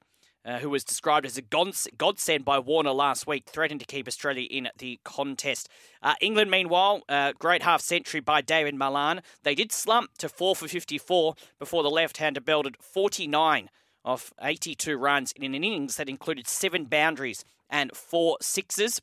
uh, 0.46 0.60
who 0.60 0.70
was 0.70 0.84
described 0.84 1.26
as 1.26 1.38
a 1.38 1.42
godsend 1.42 2.46
by 2.46 2.60
Warner 2.60 2.92
last 2.92 3.26
week, 3.26 3.46
threatened 3.48 3.80
to 3.80 3.86
keep 3.86 4.08
Australia 4.08 4.48
in 4.50 4.70
the 4.78 5.00
contest. 5.04 5.68
Uh, 6.04 6.14
England, 6.22 6.52
meanwhile, 6.52 7.02
uh, 7.10 7.34
great 7.40 7.64
half 7.64 7.82
century 7.82 8.20
by 8.20 8.42
David 8.42 8.76
Malan. 8.76 9.22
They 9.44 9.56
did 9.56 9.72
slump 9.72 10.18
to 10.20 10.30
4 10.30 10.56
for 10.56 10.68
54 10.68 11.36
before 11.58 11.82
the 11.82 11.90
left 11.90 12.18
hander 12.18 12.42
belted 12.42 12.78
49 12.80 13.70
off 14.06 14.32
82 14.40 14.98
runs 14.98 15.32
in 15.36 15.44
an 15.44 15.56
innings 15.56 15.98
that 15.98 16.08
included 16.08 16.48
seven 16.48 16.86
boundaries 16.86 17.44
and 17.70 17.92
four 17.96 18.38
sixes. 18.40 19.02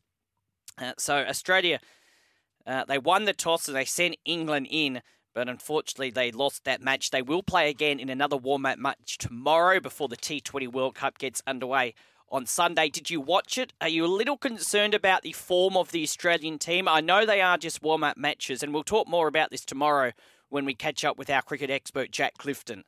Uh, 0.79 0.93
so 0.97 1.17
Australia, 1.17 1.81
uh, 2.67 2.85
they 2.85 2.99
won 2.99 3.25
the 3.25 3.33
toss 3.33 3.67
and 3.67 3.77
they 3.77 3.85
sent 3.85 4.17
England 4.25 4.69
in 4.71 5.03
but 5.35 5.49
unfortunately 5.49 6.11
they 6.11 6.31
lost 6.31 6.65
that 6.65 6.81
match. 6.81 7.11
They 7.11 7.23
will 7.23 7.43
play 7.43 7.71
again 7.71 7.99
in 7.99 8.09
another 8.09 8.37
warm-up 8.37 8.79
match 8.79 9.19
tomorrow 9.19 9.81
before 9.81 10.09
the 10.09 10.17
T20 10.17 10.71
World 10.73 10.95
Cup 10.95 11.19
gets 11.19 11.43
underway 11.47 11.95
on 12.31 12.47
Sunday. 12.47 12.89
Did 12.89 13.11
you 13.11 13.21
watch 13.21 13.59
it? 13.59 13.73
Are 13.81 13.89
you 13.89 14.05
a 14.05 14.07
little 14.07 14.37
concerned 14.37 14.95
about 14.95 15.23
the 15.23 15.33
form 15.33 15.77
of 15.77 15.91
the 15.91 16.03
Australian 16.03 16.59
team? 16.59 16.89
I 16.89 17.01
know 17.01 17.27
they 17.27 17.41
are 17.41 17.59
just 17.59 17.83
warm-up 17.83 18.17
matches, 18.17 18.63
and 18.63 18.73
we'll 18.73 18.85
talk 18.85 19.09
more 19.09 19.29
about 19.29 19.51
this 19.51 19.65
tomorrow 19.65 20.13
when 20.49 20.65
we 20.65 20.75
catch 20.75 21.05
up 21.05 21.19
with 21.19 21.31
our 21.31 21.43
cricket 21.43 21.71
expert 21.71 22.11
Jack 22.11 22.39
Clifton. 22.39 22.85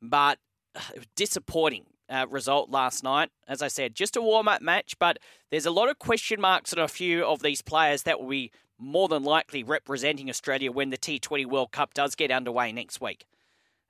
But 0.00 0.38
uh, 0.74 0.80
disappointing 1.16 1.86
uh, 2.08 2.26
result 2.28 2.70
last 2.70 3.02
night. 3.02 3.30
As 3.48 3.62
I 3.62 3.68
said, 3.68 3.94
just 3.94 4.16
a 4.16 4.22
warm 4.22 4.48
up 4.48 4.62
match, 4.62 4.98
but 4.98 5.18
there's 5.50 5.66
a 5.66 5.70
lot 5.70 5.88
of 5.88 5.98
question 5.98 6.40
marks 6.40 6.72
on 6.72 6.78
a 6.78 6.88
few 6.88 7.24
of 7.24 7.42
these 7.42 7.62
players 7.62 8.02
that 8.02 8.20
will 8.20 8.28
be 8.28 8.50
more 8.84 9.08
than 9.08 9.24
likely 9.24 9.62
representing 9.62 10.28
Australia 10.28 10.70
when 10.70 10.90
the 10.90 10.98
T20 10.98 11.46
World 11.46 11.72
Cup 11.72 11.94
does 11.94 12.14
get 12.14 12.30
underway 12.30 12.72
next 12.72 13.00
week. 13.00 13.26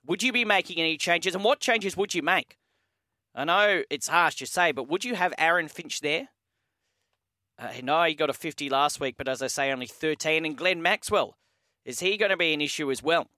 Would 0.07 0.23
you 0.23 0.33
be 0.33 0.45
making 0.45 0.79
any 0.79 0.97
changes? 0.97 1.35
And 1.35 1.45
what 1.45 1.61
changes 1.61 1.97
would 1.97 2.15
you 2.15 2.23
make? 2.23 2.59
I 3.35 3.45
know 3.45 3.83
it's 3.91 4.09
harsh 4.09 4.37
to 4.37 4.47
say, 4.47 4.73
but 4.73 4.89
would 4.89 5.05
you 5.05 5.15
have 5.15 5.35
Aaron 5.39 5.69
Finch 5.69 6.01
there? 6.01 6.29
Uh, 7.59 7.71
no, 7.83 8.03
he 8.05 8.15
got 8.15 8.31
a 8.31 8.35
50 8.35 8.69
last 8.69 9.01
week, 9.01 9.17
but 9.17 9.29
as 9.29 9.43
I 9.43 9.47
say, 9.47 9.73
only 9.73 9.87
13. 9.87 10.45
And 10.45 10.57
Glenn 10.57 10.83
Maxwell, 10.83 11.37
is 11.85 12.01
he 12.01 12.17
going 12.17 12.31
to 12.31 12.37
be 12.37 12.53
an 12.53 12.61
issue 12.61 12.91
as 12.91 13.03
well? 13.03 13.29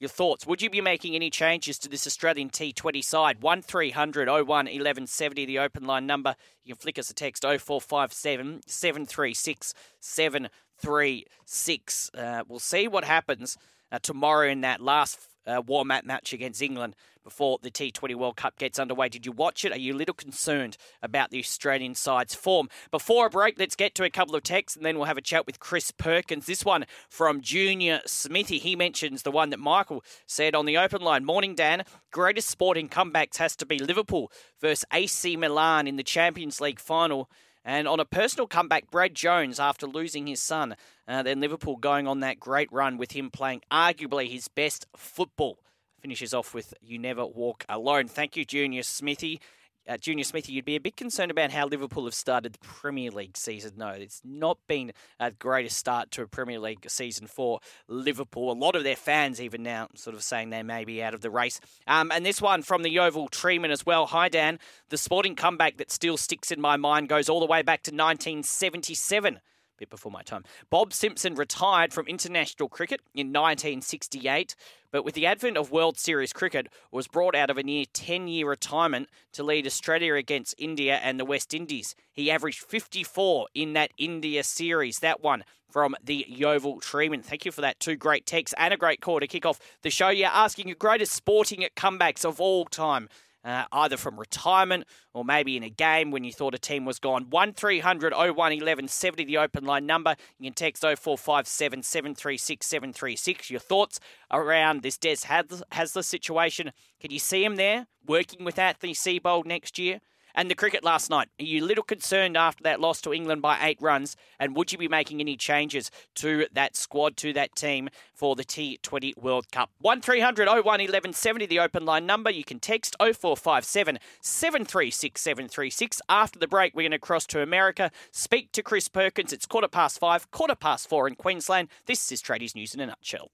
Your 0.00 0.10
thoughts? 0.10 0.46
Would 0.46 0.60
you 0.60 0.70
be 0.70 0.80
making 0.80 1.14
any 1.14 1.30
changes 1.30 1.78
to 1.78 1.88
this 1.88 2.06
Australian 2.06 2.50
T20 2.50 3.02
side? 3.02 3.42
1300 3.42 4.28
01 4.28 4.46
1170, 4.46 5.46
the 5.46 5.60
open 5.60 5.86
line 5.86 6.06
number. 6.06 6.34
You 6.64 6.74
can 6.74 6.80
flick 6.80 6.98
us 6.98 7.10
a 7.10 7.14
text 7.14 7.44
0457 7.44 8.62
736 8.66 9.74
736. 10.00 12.10
Uh, 12.12 12.42
we'll 12.48 12.58
see 12.58 12.88
what 12.88 13.04
happens 13.04 13.56
uh, 13.92 14.00
tomorrow 14.00 14.48
in 14.48 14.62
that 14.62 14.80
last 14.80 15.28
uh, 15.46 15.62
warm 15.64 15.90
up 15.90 16.04
match 16.04 16.32
against 16.32 16.60
England 16.60 16.96
before 17.24 17.58
the 17.62 17.70
T20 17.70 18.14
World 18.14 18.36
Cup 18.36 18.58
gets 18.58 18.78
underway. 18.78 19.08
Did 19.08 19.26
you 19.26 19.32
watch 19.32 19.64
it? 19.64 19.72
Are 19.72 19.78
you 19.78 19.94
a 19.94 19.96
little 19.96 20.14
concerned 20.14 20.76
about 21.02 21.30
the 21.30 21.40
Australian 21.40 21.94
side's 21.94 22.34
form? 22.34 22.68
Before 22.90 23.26
a 23.26 23.30
break, 23.30 23.58
let's 23.58 23.74
get 23.74 23.94
to 23.96 24.04
a 24.04 24.10
couple 24.10 24.36
of 24.36 24.42
texts 24.42 24.76
and 24.76 24.84
then 24.84 24.96
we'll 24.96 25.06
have 25.06 25.18
a 25.18 25.22
chat 25.22 25.46
with 25.46 25.58
Chris 25.58 25.90
Perkins. 25.90 26.46
This 26.46 26.64
one 26.64 26.84
from 27.08 27.40
Junior 27.40 28.00
Smithy. 28.06 28.58
He 28.58 28.76
mentions 28.76 29.22
the 29.22 29.30
one 29.30 29.50
that 29.50 29.58
Michael 29.58 30.04
said 30.26 30.54
on 30.54 30.66
the 30.66 30.78
open 30.78 31.00
line. 31.00 31.24
Morning, 31.24 31.54
Dan. 31.54 31.84
Greatest 32.12 32.48
sporting 32.48 32.88
comebacks 32.88 33.38
has 33.38 33.56
to 33.56 33.66
be 33.66 33.78
Liverpool 33.78 34.30
versus 34.60 34.84
AC 34.92 35.36
Milan 35.36 35.86
in 35.86 35.96
the 35.96 36.02
Champions 36.02 36.60
League 36.60 36.78
final. 36.78 37.30
And 37.64 37.88
on 37.88 37.98
a 37.98 38.04
personal 38.04 38.46
comeback, 38.46 38.90
Brad 38.90 39.14
Jones, 39.14 39.58
after 39.58 39.86
losing 39.86 40.26
his 40.26 40.42
son, 40.42 40.76
uh, 41.08 41.22
then 41.22 41.40
Liverpool 41.40 41.76
going 41.76 42.06
on 42.06 42.20
that 42.20 42.38
great 42.38 42.70
run 42.70 42.98
with 42.98 43.12
him 43.12 43.30
playing 43.30 43.62
arguably 43.72 44.30
his 44.30 44.48
best 44.48 44.86
football 44.94 45.58
finishes 46.04 46.34
off 46.34 46.52
with 46.52 46.74
You 46.82 46.98
Never 46.98 47.24
Walk 47.24 47.64
Alone. 47.66 48.08
Thank 48.08 48.36
you, 48.36 48.44
Junior 48.44 48.82
Smithy 48.82 49.40
uh, 49.88 49.96
Junior 49.96 50.24
Smithy, 50.24 50.52
you'd 50.52 50.64
be 50.64 50.76
a 50.76 50.80
bit 50.80 50.96
concerned 50.96 51.30
about 51.30 51.50
how 51.50 51.66
Liverpool 51.66 52.04
have 52.04 52.14
started 52.14 52.54
the 52.54 52.58
Premier 52.60 53.10
League 53.10 53.36
season. 53.36 53.72
No, 53.76 53.88
it's 53.88 54.22
not 54.24 54.58
been 54.66 54.92
a 55.20 55.30
greatest 55.30 55.76
start 55.76 56.10
to 56.12 56.22
a 56.22 56.26
Premier 56.26 56.58
League 56.58 56.88
season 56.88 57.26
for 57.26 57.60
Liverpool. 57.86 58.50
A 58.50 58.54
lot 58.54 58.76
of 58.76 58.84
their 58.84 58.96
fans 58.96 59.40
even 59.40 59.62
now 59.62 59.88
sort 59.94 60.16
of 60.16 60.22
saying 60.22 60.50
they 60.50 60.62
may 60.62 60.84
be 60.84 61.02
out 61.02 61.12
of 61.12 61.20
the 61.20 61.30
race. 61.30 61.60
Um, 61.86 62.10
and 62.10 62.24
this 62.24 62.40
one 62.40 62.62
from 62.62 62.82
the 62.82 62.98
Oval 62.98 63.28
Treeman 63.28 63.70
as 63.70 63.84
well. 63.84 64.06
Hi, 64.06 64.28
Dan. 64.28 64.58
The 64.88 64.96
sporting 64.96 65.36
comeback 65.36 65.76
that 65.76 65.90
still 65.90 66.16
sticks 66.16 66.50
in 66.50 66.60
my 66.60 66.76
mind 66.76 67.08
goes 67.08 67.28
all 67.28 67.40
the 67.40 67.46
way 67.46 67.60
back 67.60 67.82
to 67.82 67.90
1977 67.90 69.40
bit 69.78 69.90
before 69.90 70.12
my 70.12 70.22
time. 70.22 70.44
Bob 70.70 70.92
Simpson 70.92 71.34
retired 71.34 71.92
from 71.92 72.06
international 72.06 72.68
cricket 72.68 73.00
in 73.14 73.28
1968, 73.28 74.54
but 74.94 75.04
with 75.04 75.16
the 75.16 75.26
advent 75.26 75.56
of 75.56 75.72
World 75.72 75.98
Series 75.98 76.32
cricket, 76.32 76.68
was 76.92 77.08
brought 77.08 77.34
out 77.34 77.50
of 77.50 77.58
a 77.58 77.64
near 77.64 77.84
10-year 77.84 78.48
retirement 78.48 79.08
to 79.32 79.42
lead 79.42 79.66
Australia 79.66 80.14
against 80.14 80.54
India 80.56 81.00
and 81.02 81.18
the 81.18 81.24
West 81.24 81.52
Indies. 81.52 81.96
He 82.12 82.30
averaged 82.30 82.60
54 82.60 83.48
in 83.56 83.72
that 83.72 83.90
India 83.98 84.44
series. 84.44 85.00
That 85.00 85.20
one 85.20 85.42
from 85.68 85.96
the 86.00 86.24
Yeovil 86.28 86.78
Treeman. 86.78 87.24
Thank 87.24 87.44
you 87.44 87.50
for 87.50 87.62
that. 87.62 87.80
Two 87.80 87.96
great 87.96 88.24
texts 88.24 88.54
and 88.56 88.72
a 88.72 88.76
great 88.76 89.00
call 89.00 89.18
to 89.18 89.26
kick 89.26 89.44
off 89.44 89.58
the 89.82 89.90
show. 89.90 90.10
You're 90.10 90.28
asking 90.28 90.68
your 90.68 90.76
greatest 90.76 91.10
sporting 91.10 91.66
comebacks 91.74 92.24
of 92.24 92.40
all 92.40 92.64
time 92.64 93.08
uh, 93.44 93.64
either 93.72 93.96
from 93.96 94.18
retirement 94.18 94.84
or 95.12 95.24
maybe 95.24 95.56
in 95.56 95.62
a 95.62 95.70
game 95.70 96.10
when 96.10 96.24
you 96.24 96.32
thought 96.32 96.54
a 96.54 96.58
team 96.58 96.84
was 96.84 96.98
gone. 96.98 97.26
1300 97.30 98.12
01 98.12 98.36
1170, 98.36 99.24
the 99.24 99.38
open 99.38 99.64
line 99.64 99.86
number. 99.86 100.16
You 100.38 100.50
can 100.50 100.54
text 100.54 100.82
0457 100.82 101.82
736 101.82 102.66
736. 102.66 103.50
Your 103.50 103.60
thoughts 103.60 104.00
around 104.30 104.82
this 104.82 104.96
Des 104.96 105.16
Hasler 105.26 106.04
situation. 106.04 106.72
Can 107.00 107.10
you 107.10 107.18
see 107.18 107.44
him 107.44 107.56
there 107.56 107.86
working 108.06 108.44
with 108.44 108.58
Anthony 108.58 108.94
Seibold 108.94 109.46
next 109.46 109.78
year? 109.78 110.00
And 110.34 110.50
the 110.50 110.54
cricket 110.54 110.82
last 110.82 111.10
night, 111.10 111.28
are 111.38 111.44
you 111.44 111.62
a 111.62 111.66
little 111.66 111.84
concerned 111.84 112.36
after 112.36 112.62
that 112.64 112.80
loss 112.80 113.00
to 113.02 113.14
England 113.14 113.40
by 113.40 113.58
eight 113.62 113.80
runs? 113.80 114.16
And 114.40 114.56
would 114.56 114.72
you 114.72 114.78
be 114.78 114.88
making 114.88 115.20
any 115.20 115.36
changes 115.36 115.90
to 116.16 116.46
that 116.52 116.74
squad, 116.74 117.16
to 117.18 117.32
that 117.34 117.54
team 117.54 117.88
for 118.12 118.34
the 118.34 118.44
T20 118.44 119.16
World 119.16 119.50
Cup? 119.52 119.70
1300 119.80 120.48
01 120.48 120.64
1170, 120.64 121.46
the 121.46 121.60
open 121.60 121.84
line 121.84 122.04
number. 122.04 122.30
You 122.30 122.44
can 122.44 122.58
text 122.58 122.96
0457 122.98 123.98
736 124.20 125.20
736. 125.20 126.00
After 126.08 126.38
the 126.38 126.48
break, 126.48 126.74
we're 126.74 126.82
going 126.82 126.90
to 126.90 126.98
cross 126.98 127.26
to 127.26 127.40
America, 127.40 127.92
speak 128.10 128.50
to 128.52 128.62
Chris 128.62 128.88
Perkins. 128.88 129.32
It's 129.32 129.46
quarter 129.46 129.68
past 129.68 130.00
five, 130.00 130.30
quarter 130.32 130.56
past 130.56 130.88
four 130.88 131.06
in 131.06 131.14
Queensland. 131.14 131.68
This 131.86 132.10
is 132.10 132.20
Tradies 132.20 132.56
News 132.56 132.74
in 132.74 132.80
a 132.80 132.86
nutshell. 132.86 133.30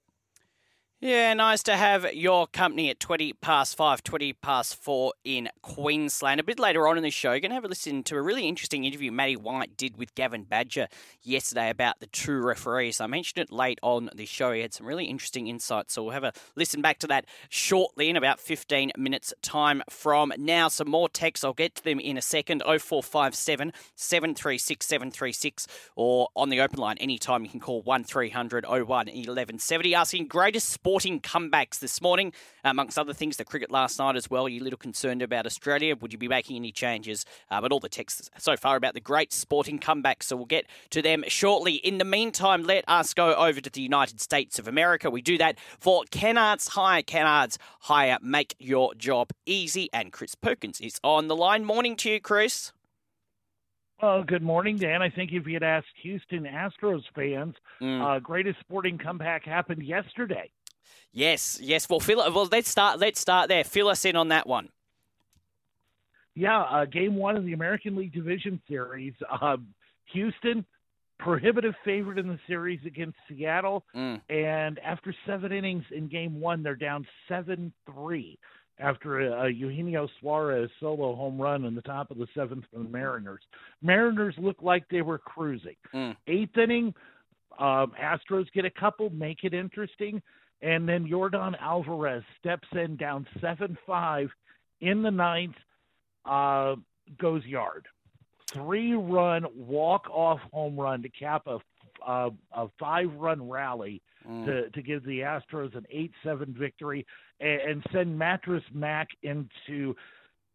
Yeah, 1.02 1.32
nice 1.32 1.62
to 1.62 1.76
have 1.76 2.12
your 2.12 2.46
company 2.46 2.90
at 2.90 3.00
20 3.00 3.32
past 3.32 3.74
5, 3.74 4.04
20 4.04 4.34
past 4.34 4.76
4 4.76 5.14
in 5.24 5.48
Queensland. 5.62 6.40
A 6.40 6.44
bit 6.44 6.58
later 6.58 6.86
on 6.86 6.98
in 6.98 7.02
the 7.02 7.08
show, 7.08 7.30
you're 7.30 7.40
going 7.40 7.52
to 7.52 7.54
have 7.54 7.64
a 7.64 7.68
listen 7.68 8.02
to 8.02 8.16
a 8.16 8.20
really 8.20 8.46
interesting 8.46 8.84
interview 8.84 9.10
Matty 9.10 9.34
White 9.34 9.78
did 9.78 9.96
with 9.96 10.14
Gavin 10.14 10.44
Badger 10.44 10.88
yesterday 11.22 11.70
about 11.70 12.00
the 12.00 12.06
two 12.08 12.42
referees. 12.42 13.00
I 13.00 13.06
mentioned 13.06 13.42
it 13.42 13.50
late 13.50 13.78
on 13.82 14.10
the 14.14 14.26
show. 14.26 14.52
He 14.52 14.60
had 14.60 14.74
some 14.74 14.86
really 14.86 15.06
interesting 15.06 15.46
insights, 15.46 15.94
so 15.94 16.02
we'll 16.02 16.12
have 16.12 16.22
a 16.22 16.34
listen 16.54 16.82
back 16.82 16.98
to 16.98 17.06
that 17.06 17.24
shortly 17.48 18.10
in 18.10 18.16
about 18.18 18.38
15 18.38 18.92
minutes' 18.98 19.32
time 19.40 19.82
from 19.88 20.34
now. 20.36 20.68
Some 20.68 20.90
more 20.90 21.08
texts, 21.08 21.44
I'll 21.44 21.54
get 21.54 21.76
to 21.76 21.82
them 21.84 21.98
in 21.98 22.18
a 22.18 22.22
second 22.22 22.62
0457 22.62 23.72
736 23.94 24.86
736 24.86 25.66
or 25.96 26.28
on 26.36 26.50
the 26.50 26.60
open 26.60 26.78
line 26.78 26.98
anytime 26.98 27.42
you 27.42 27.48
can 27.48 27.58
call 27.58 27.80
1300 27.80 28.66
01 28.66 28.86
1170 28.86 29.94
asking 29.94 30.26
greatest 30.26 30.68
sport 30.68 30.89
sporting 30.90 31.20
comebacks 31.20 31.78
this 31.78 32.02
morning, 32.02 32.32
amongst 32.64 32.98
other 32.98 33.12
things. 33.12 33.36
The 33.36 33.44
cricket 33.44 33.70
last 33.70 34.00
night 34.00 34.16
as 34.16 34.28
well. 34.28 34.46
Are 34.46 34.48
you 34.48 34.60
a 34.60 34.64
little 34.64 34.76
concerned 34.76 35.22
about 35.22 35.46
Australia? 35.46 35.94
Would 35.94 36.12
you 36.12 36.18
be 36.18 36.26
making 36.26 36.56
any 36.56 36.72
changes? 36.72 37.24
Uh, 37.48 37.60
but 37.60 37.70
all 37.70 37.78
the 37.78 37.88
texts 37.88 38.28
so 38.38 38.56
far 38.56 38.74
about 38.74 38.94
the 38.94 39.00
great 39.00 39.32
sporting 39.32 39.78
comebacks, 39.78 40.24
so 40.24 40.34
we'll 40.34 40.46
get 40.46 40.66
to 40.90 41.00
them 41.00 41.22
shortly. 41.28 41.74
In 41.74 41.98
the 41.98 42.04
meantime, 42.04 42.64
let 42.64 42.82
us 42.88 43.14
go 43.14 43.34
over 43.36 43.60
to 43.60 43.70
the 43.70 43.80
United 43.80 44.20
States 44.20 44.58
of 44.58 44.66
America. 44.66 45.10
We 45.10 45.22
do 45.22 45.38
that 45.38 45.60
for 45.78 46.02
Kennards 46.10 46.70
Hire. 46.70 47.02
Kennards 47.02 47.56
Hire, 47.82 48.18
make 48.20 48.56
your 48.58 48.92
job 48.96 49.30
easy. 49.46 49.88
And 49.92 50.12
Chris 50.12 50.34
Perkins 50.34 50.80
is 50.80 50.98
on 51.04 51.28
the 51.28 51.36
line. 51.36 51.64
Morning 51.64 51.94
to 51.98 52.10
you, 52.10 52.20
Chris. 52.20 52.72
Well, 54.02 54.24
good 54.24 54.42
morning, 54.42 54.78
Dan. 54.78 55.02
I 55.02 55.10
think 55.10 55.30
if 55.32 55.46
you 55.46 55.52
had 55.52 55.62
asked 55.62 55.88
Houston 56.02 56.44
Astros 56.44 57.02
fans, 57.14 57.54
mm. 57.82 58.02
uh, 58.02 58.18
greatest 58.18 58.58
sporting 58.60 58.96
comeback 58.96 59.44
happened 59.44 59.82
yesterday. 59.82 60.50
Yes, 61.12 61.58
yes. 61.60 61.88
Well, 61.88 62.00
fill, 62.00 62.18
well, 62.32 62.48
let's 62.50 62.68
start. 62.68 63.00
Let's 63.00 63.20
start 63.20 63.48
there. 63.48 63.64
Fill 63.64 63.88
us 63.88 64.04
in 64.04 64.16
on 64.16 64.28
that 64.28 64.46
one. 64.46 64.68
Yeah, 66.34 66.62
uh, 66.62 66.84
game 66.84 67.16
one 67.16 67.36
of 67.36 67.44
the 67.44 67.52
American 67.52 67.96
League 67.96 68.12
Division 68.12 68.60
Series. 68.68 69.14
Uh, 69.40 69.56
Houston, 70.12 70.64
prohibitive 71.18 71.74
favorite 71.84 72.18
in 72.18 72.28
the 72.28 72.38
series 72.46 72.80
against 72.86 73.16
Seattle, 73.28 73.84
mm. 73.94 74.20
and 74.28 74.78
after 74.78 75.14
seven 75.26 75.52
innings 75.52 75.84
in 75.90 76.08
game 76.08 76.40
one, 76.40 76.62
they're 76.62 76.76
down 76.76 77.06
seven 77.28 77.72
three 77.86 78.38
after 78.78 79.20
a, 79.20 79.46
a 79.46 79.48
Eugenio 79.50 80.08
Suarez 80.20 80.70
solo 80.80 81.14
home 81.14 81.40
run 81.40 81.64
in 81.64 81.74
the 81.74 81.82
top 81.82 82.10
of 82.10 82.18
the 82.18 82.26
seventh 82.34 82.64
for 82.72 82.78
the 82.78 82.88
Mariners. 82.88 83.42
Mariners 83.82 84.34
look 84.38 84.56
like 84.62 84.84
they 84.88 85.02
were 85.02 85.18
cruising. 85.18 85.76
Mm. 85.94 86.16
Eighth 86.26 86.56
inning, 86.56 86.94
um, 87.58 87.92
Astros 88.00 88.46
get 88.54 88.64
a 88.64 88.70
couple, 88.70 89.10
make 89.10 89.44
it 89.44 89.52
interesting. 89.52 90.22
And 90.62 90.88
then 90.88 91.06
Yordan 91.06 91.58
Alvarez 91.60 92.22
steps 92.38 92.68
in 92.72 92.96
down 92.96 93.26
7 93.40 93.78
5 93.86 94.30
in 94.80 95.02
the 95.02 95.10
ninth, 95.10 95.56
uh, 96.24 96.76
goes 97.18 97.44
yard. 97.44 97.86
Three 98.52 98.94
run 98.94 99.46
walk 99.54 100.08
off 100.10 100.40
home 100.52 100.78
run 100.78 101.02
to 101.02 101.08
cap 101.08 101.46
a, 101.46 101.58
uh, 102.06 102.30
a 102.52 102.68
five 102.78 103.12
run 103.14 103.48
rally 103.48 104.02
mm. 104.28 104.44
to, 104.44 104.70
to 104.70 104.82
give 104.82 105.04
the 105.04 105.20
Astros 105.20 105.76
an 105.76 105.86
8 105.90 106.12
7 106.24 106.54
victory 106.58 107.06
and, 107.40 107.60
and 107.60 107.86
send 107.92 108.18
Mattress 108.18 108.64
Mac 108.72 109.08
into. 109.22 109.94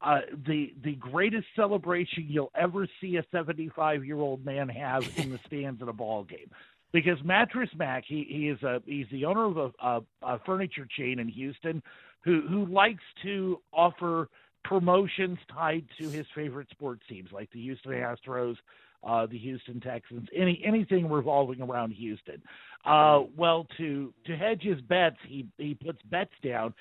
Uh, 0.01 0.19
the 0.45 0.73
the 0.83 0.93
greatest 0.95 1.47
celebration 1.55 2.25
you'll 2.27 2.51
ever 2.53 2.85
see 2.99 3.15
a 3.15 3.23
75 3.31 4.05
year 4.05 4.17
old 4.17 4.45
man 4.45 4.67
have 4.67 5.09
in 5.17 5.31
the 5.31 5.39
stands 5.47 5.81
at 5.81 5.87
a 5.87 5.93
ball 5.93 6.25
game 6.25 6.51
because 6.93 7.17
Mattress 7.23 7.69
Mac, 7.75 8.03
he 8.07 8.25
he 8.29 8.49
is 8.49 8.61
a 8.63 8.81
he's 8.85 9.07
the 9.11 9.25
owner 9.25 9.45
of 9.45 9.57
a, 9.57 9.85
a, 9.85 10.01
a 10.21 10.39
furniture 10.45 10.87
chain 10.97 11.19
in 11.19 11.27
Houston, 11.27 11.83
who 12.23 12.41
who 12.47 12.65
likes 12.65 13.03
to 13.23 13.61
offer 13.73 14.29
promotions 14.63 15.37
tied 15.53 15.85
to 15.99 16.09
his 16.09 16.25
favorite 16.33 16.69
sports 16.71 17.03
teams 17.07 17.29
like 17.31 17.51
the 17.51 17.61
Houston 17.61 17.91
Astros, 17.91 18.55
uh, 19.03 19.25
the 19.27 19.37
Houston 19.37 19.79
Texans, 19.79 20.27
any 20.35 20.61
anything 20.65 21.09
revolving 21.09 21.61
around 21.61 21.91
Houston. 21.91 22.41
Uh, 22.85 23.23
well, 23.35 23.67
to 23.77 24.13
to 24.25 24.35
hedge 24.35 24.61
his 24.61 24.81
bets, 24.81 25.17
he 25.27 25.47
he 25.57 25.75
puts 25.75 26.01
bets 26.03 26.33
down. 26.43 26.73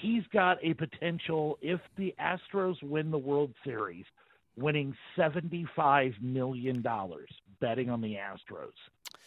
He's 0.00 0.22
got 0.32 0.58
a 0.62 0.74
potential 0.74 1.58
if 1.60 1.80
the 1.98 2.14
Astros 2.20 2.82
win 2.82 3.10
the 3.10 3.18
World 3.18 3.52
Series, 3.64 4.04
winning 4.56 4.94
seventy 5.16 5.66
five 5.74 6.12
million 6.20 6.82
dollars 6.82 7.30
betting 7.60 7.90
on 7.90 8.00
the 8.00 8.14
Astros 8.14 8.72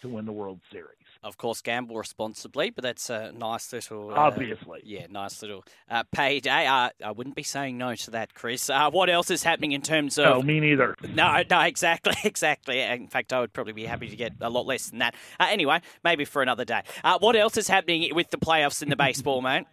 to 0.02 0.10
win 0.10 0.26
the 0.26 0.32
World 0.32 0.60
Series. 0.72 0.90
Of 1.24 1.38
course, 1.38 1.62
gamble 1.62 1.96
responsibly, 1.98 2.70
but 2.70 2.84
that's 2.84 3.10
a 3.10 3.32
nice 3.32 3.72
little. 3.74 4.12
Uh, 4.12 4.16
Obviously. 4.16 4.82
Yeah, 4.84 5.08
nice 5.10 5.42
little 5.42 5.64
uh, 5.90 6.04
payday. 6.12 6.68
Uh, 6.68 6.90
I 7.04 7.12
wouldn't 7.12 7.36
be 7.36 7.44
saying 7.44 7.78
no 7.78 7.96
to 7.96 8.12
that, 8.12 8.34
Chris. 8.34 8.70
Uh, 8.70 8.92
what 8.92 9.10
else 9.10 9.32
is 9.32 9.44
happening 9.44 9.72
in 9.72 9.82
terms 9.82 10.18
of. 10.18 10.26
No, 10.26 10.42
me 10.42 10.60
neither. 10.60 10.96
No, 11.14 11.42
no, 11.50 11.60
exactly, 11.62 12.14
exactly. 12.24 12.82
In 12.82 13.08
fact, 13.08 13.34
I 13.34 13.40
would 13.40 13.54
probably 13.54 13.74
be 13.74 13.86
happy 13.86 14.10
to 14.10 14.16
get 14.16 14.34
a 14.42 14.50
lot 14.50 14.66
less 14.66 14.90
than 14.90 15.00
that. 15.00 15.16
Uh, 15.40 15.48
anyway, 15.50 15.82
maybe 16.04 16.26
for 16.26 16.42
another 16.42 16.66
day. 16.66 16.82
Uh, 17.04 17.18
what 17.20 17.36
else 17.36 17.58
is 17.58 17.68
happening 17.68 18.14
with 18.14 18.30
the 18.30 18.38
playoffs 18.38 18.84
in 18.84 18.90
the 18.90 18.96
baseball, 18.96 19.42
mate? 19.44 19.66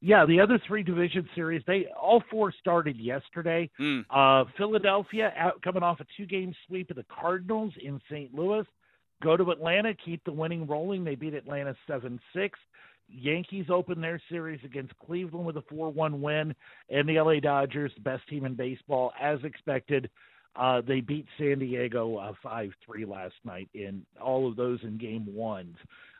Yeah, 0.00 0.24
the 0.26 0.40
other 0.40 0.60
three 0.66 0.84
division 0.84 1.28
series, 1.34 1.62
they 1.66 1.86
all 2.00 2.22
four 2.30 2.52
started 2.52 2.96
yesterday. 2.96 3.68
Mm. 3.80 4.04
Uh, 4.10 4.48
Philadelphia 4.56 5.32
out, 5.36 5.60
coming 5.62 5.82
off 5.82 5.98
a 6.00 6.06
two 6.16 6.26
game 6.26 6.54
sweep 6.66 6.90
of 6.90 6.96
the 6.96 7.04
Cardinals 7.04 7.72
in 7.82 8.00
St. 8.08 8.32
Louis. 8.32 8.64
Go 9.22 9.36
to 9.36 9.50
Atlanta, 9.50 9.92
keep 9.94 10.22
the 10.24 10.32
winning 10.32 10.66
rolling. 10.68 11.02
They 11.02 11.16
beat 11.16 11.34
Atlanta 11.34 11.74
seven 11.88 12.20
six. 12.32 12.58
Yankees 13.08 13.66
open 13.70 14.00
their 14.00 14.20
series 14.28 14.60
against 14.64 14.92
Cleveland 15.04 15.46
with 15.46 15.56
a 15.56 15.62
four 15.62 15.90
one 15.90 16.20
win, 16.20 16.54
and 16.90 17.08
the 17.08 17.20
LA 17.20 17.40
Dodgers, 17.40 17.90
best 18.04 18.26
team 18.28 18.44
in 18.44 18.54
baseball, 18.54 19.12
as 19.20 19.42
expected. 19.42 20.08
Uh, 20.56 20.80
they 20.80 21.00
beat 21.00 21.26
San 21.38 21.58
Diego 21.60 22.16
uh, 22.16 22.32
five 22.42 22.70
uh, 22.70 22.84
three 22.84 23.04
last 23.04 23.34
night 23.44 23.68
in 23.74 24.04
all 24.20 24.48
of 24.48 24.56
those 24.56 24.80
in 24.82 24.98
game 24.98 25.26
ones. 25.32 25.76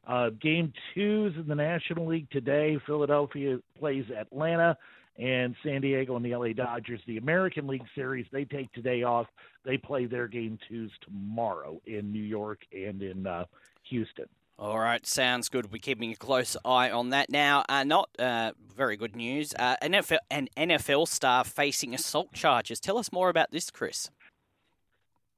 Uh, 0.07 0.31
game 0.41 0.73
twos 0.95 1.35
in 1.37 1.47
the 1.49 1.55
National 1.55 2.07
League 2.07 2.31
today. 2.31 2.79
Philadelphia 2.87 3.59
plays 3.79 4.05
Atlanta 4.11 4.77
and 5.19 5.55
San 5.63 5.81
Diego 5.81 6.17
and 6.17 6.25
the 6.25 6.35
LA 6.35 6.53
Dodgers. 6.53 7.01
The 7.07 7.19
American 7.19 7.67
League 7.67 7.85
Series, 7.95 8.27
they 8.33 8.45
take 8.45 8.73
today 8.73 9.03
off. 9.03 9.27
They 9.65 9.77
play 9.77 10.07
their 10.07 10.29
game 10.29 10.59
twos 10.69 10.93
tomorrow 11.03 11.81
in 11.87 12.13
New 12.13 12.23
York 12.23 12.61
and 12.73 13.03
in 13.03 13.27
uh, 13.27 13.45
Houston. 13.91 14.27
All 14.59 14.79
right, 14.79 15.07
sounds 15.07 15.49
good. 15.49 15.71
We're 15.71 15.79
keeping 15.79 16.11
a 16.11 16.17
close 16.17 16.57
eye 16.65 16.91
on 16.91 17.11
that. 17.11 17.31
Now, 17.31 17.65
uh, 17.69 17.85
not 17.85 18.11
uh, 18.19 18.53
very 18.77 18.97
good 18.97 19.15
news. 19.15 19.55
Uh, 19.57 19.77
NFL, 19.81 20.19
an 20.33 20.49
NFL 20.57 21.07
star 21.07 21.45
facing 21.45 21.95
assault 21.95 22.33
charges. 22.33 22.81
Tell 22.81 22.99
us 22.99 23.13
more 23.13 23.29
about 23.29 23.53
this, 23.53 23.71
Chris. 23.71 24.11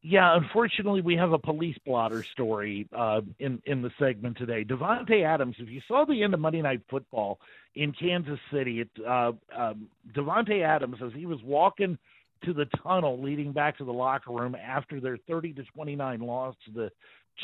Yeah, 0.02 0.34
unfortunately, 0.34 1.02
we 1.02 1.14
have 1.16 1.32
a 1.32 1.38
police 1.38 1.76
blotter 1.84 2.24
story 2.32 2.88
uh, 2.96 3.20
in 3.38 3.60
in 3.66 3.82
the 3.82 3.90
segment 3.98 4.38
today. 4.38 4.64
Davante 4.64 5.24
Adams. 5.24 5.56
If 5.58 5.68
you 5.68 5.82
saw 5.86 6.06
the 6.06 6.22
end 6.22 6.32
of 6.32 6.40
Monday 6.40 6.62
Night 6.62 6.80
Football 6.88 7.38
in 7.74 7.92
Kansas 7.92 8.38
City, 8.50 8.80
it, 8.80 8.88
uh, 9.06 9.32
um, 9.54 9.88
Davante 10.14 10.64
Adams, 10.64 10.96
as 11.04 11.12
he 11.14 11.26
was 11.26 11.38
walking 11.44 11.98
to 12.44 12.54
the 12.54 12.64
tunnel 12.82 13.22
leading 13.22 13.52
back 13.52 13.76
to 13.76 13.84
the 13.84 13.92
locker 13.92 14.32
room 14.32 14.54
after 14.54 15.00
their 15.00 15.18
30 15.28 15.52
to 15.54 15.64
29 15.74 16.20
loss 16.20 16.54
to 16.64 16.72
the 16.72 16.90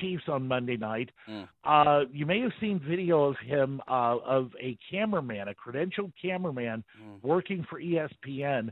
Chiefs 0.01 0.25
on 0.29 0.49
Monday 0.49 0.77
night. 0.77 1.11
Mm. 1.29 1.49
Uh, 1.65 2.05
you 2.13 2.27
may 2.27 2.41
have 2.41 2.53
seen 2.61 2.81
video 2.87 3.25
of 3.25 3.37
him 3.39 3.81
uh, 3.89 4.17
of 4.25 4.51
a 4.61 4.79
cameraman, 4.91 5.49
a 5.49 5.55
credentialed 5.55 6.13
cameraman, 6.21 6.85
mm. 7.03 7.23
working 7.23 7.67
for 7.69 7.81
ESPN 7.81 8.71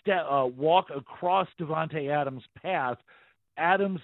step, 0.00 0.24
uh, 0.28 0.46
walk 0.56 0.86
across 0.94 1.48
Davante 1.60 2.10
Adams' 2.10 2.42
path. 2.60 2.98
Adams 3.56 4.00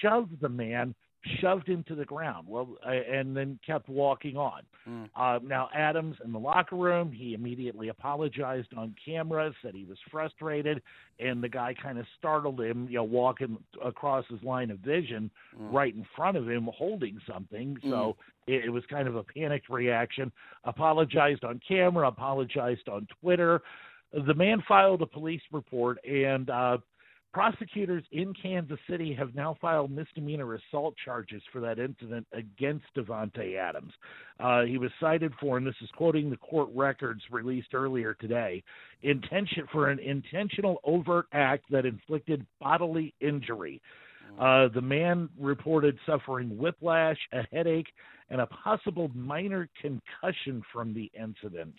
shoved 0.00 0.40
the 0.40 0.48
man, 0.48 0.94
shoved 1.40 1.66
him 1.68 1.84
to 1.88 1.94
the 1.94 2.04
ground. 2.04 2.46
Well, 2.48 2.76
uh, 2.86 2.90
and 2.90 3.36
then 3.36 3.58
kept 3.66 3.88
walking 3.88 4.36
on. 4.36 4.62
Mm. 4.88 5.08
Uh, 5.16 5.38
now 5.42 5.68
Adams 5.74 6.16
in 6.24 6.32
the 6.32 6.38
locker 6.38 6.76
room, 6.76 7.10
he 7.10 7.34
immediately 7.34 7.88
apologized 7.88 8.68
on 8.76 8.94
camera, 9.04 9.52
said 9.62 9.74
he 9.74 9.84
was 9.84 9.98
frustrated, 10.10 10.82
and 11.18 11.42
the 11.42 11.48
guy 11.48 11.74
kind 11.82 11.98
of 11.98 12.06
startled 12.18 12.60
him, 12.60 12.86
you 12.88 12.96
know, 12.96 13.04
walking 13.04 13.58
across 13.82 14.24
his 14.28 14.42
line 14.42 14.70
of 14.70 14.78
vision, 14.78 15.30
mm. 15.58 15.72
right 15.72 15.94
in 15.94 16.04
front 16.14 16.36
of 16.36 16.48
him, 16.48 16.68
holding 16.76 17.18
something. 17.30 17.76
Mm. 17.84 17.90
So 17.90 18.16
it, 18.46 18.66
it 18.66 18.70
was 18.70 18.84
kind 18.90 19.08
of 19.08 19.16
a 19.16 19.22
panicked 19.22 19.70
reaction. 19.70 20.30
Apologized 20.64 21.44
on 21.44 21.60
camera, 21.66 22.08
apologized 22.08 22.88
on 22.88 23.06
Twitter. 23.20 23.62
The 24.14 24.34
man 24.34 24.62
filed 24.68 25.02
a 25.02 25.06
police 25.06 25.42
report, 25.50 25.98
and 26.04 26.48
uh, 26.48 26.78
prosecutors 27.32 28.04
in 28.12 28.32
Kansas 28.40 28.78
City 28.88 29.12
have 29.12 29.34
now 29.34 29.56
filed 29.60 29.90
misdemeanor 29.90 30.54
assault 30.54 30.94
charges 31.04 31.42
for 31.52 31.60
that 31.62 31.80
incident 31.80 32.24
against 32.32 32.84
Davante 32.96 33.58
Adams. 33.58 33.92
Uh, 34.38 34.62
he 34.62 34.78
was 34.78 34.92
cited 35.00 35.32
for, 35.40 35.56
and 35.56 35.66
this 35.66 35.74
is 35.82 35.88
quoting 35.96 36.30
the 36.30 36.36
court 36.36 36.68
records 36.72 37.22
released 37.32 37.74
earlier 37.74 38.14
today, 38.14 38.62
intention 39.02 39.66
for 39.72 39.90
an 39.90 39.98
intentional 39.98 40.78
overt 40.84 41.26
act 41.32 41.64
that 41.70 41.84
inflicted 41.84 42.46
bodily 42.60 43.12
injury. 43.20 43.82
Uh, 44.38 44.68
the 44.74 44.80
man 44.80 45.28
reported 45.38 45.98
suffering 46.06 46.56
whiplash, 46.56 47.18
a 47.32 47.42
headache, 47.52 47.88
and 48.30 48.40
a 48.40 48.46
possible 48.46 49.10
minor 49.12 49.68
concussion 49.82 50.62
from 50.72 50.94
the 50.94 51.10
incident 51.20 51.74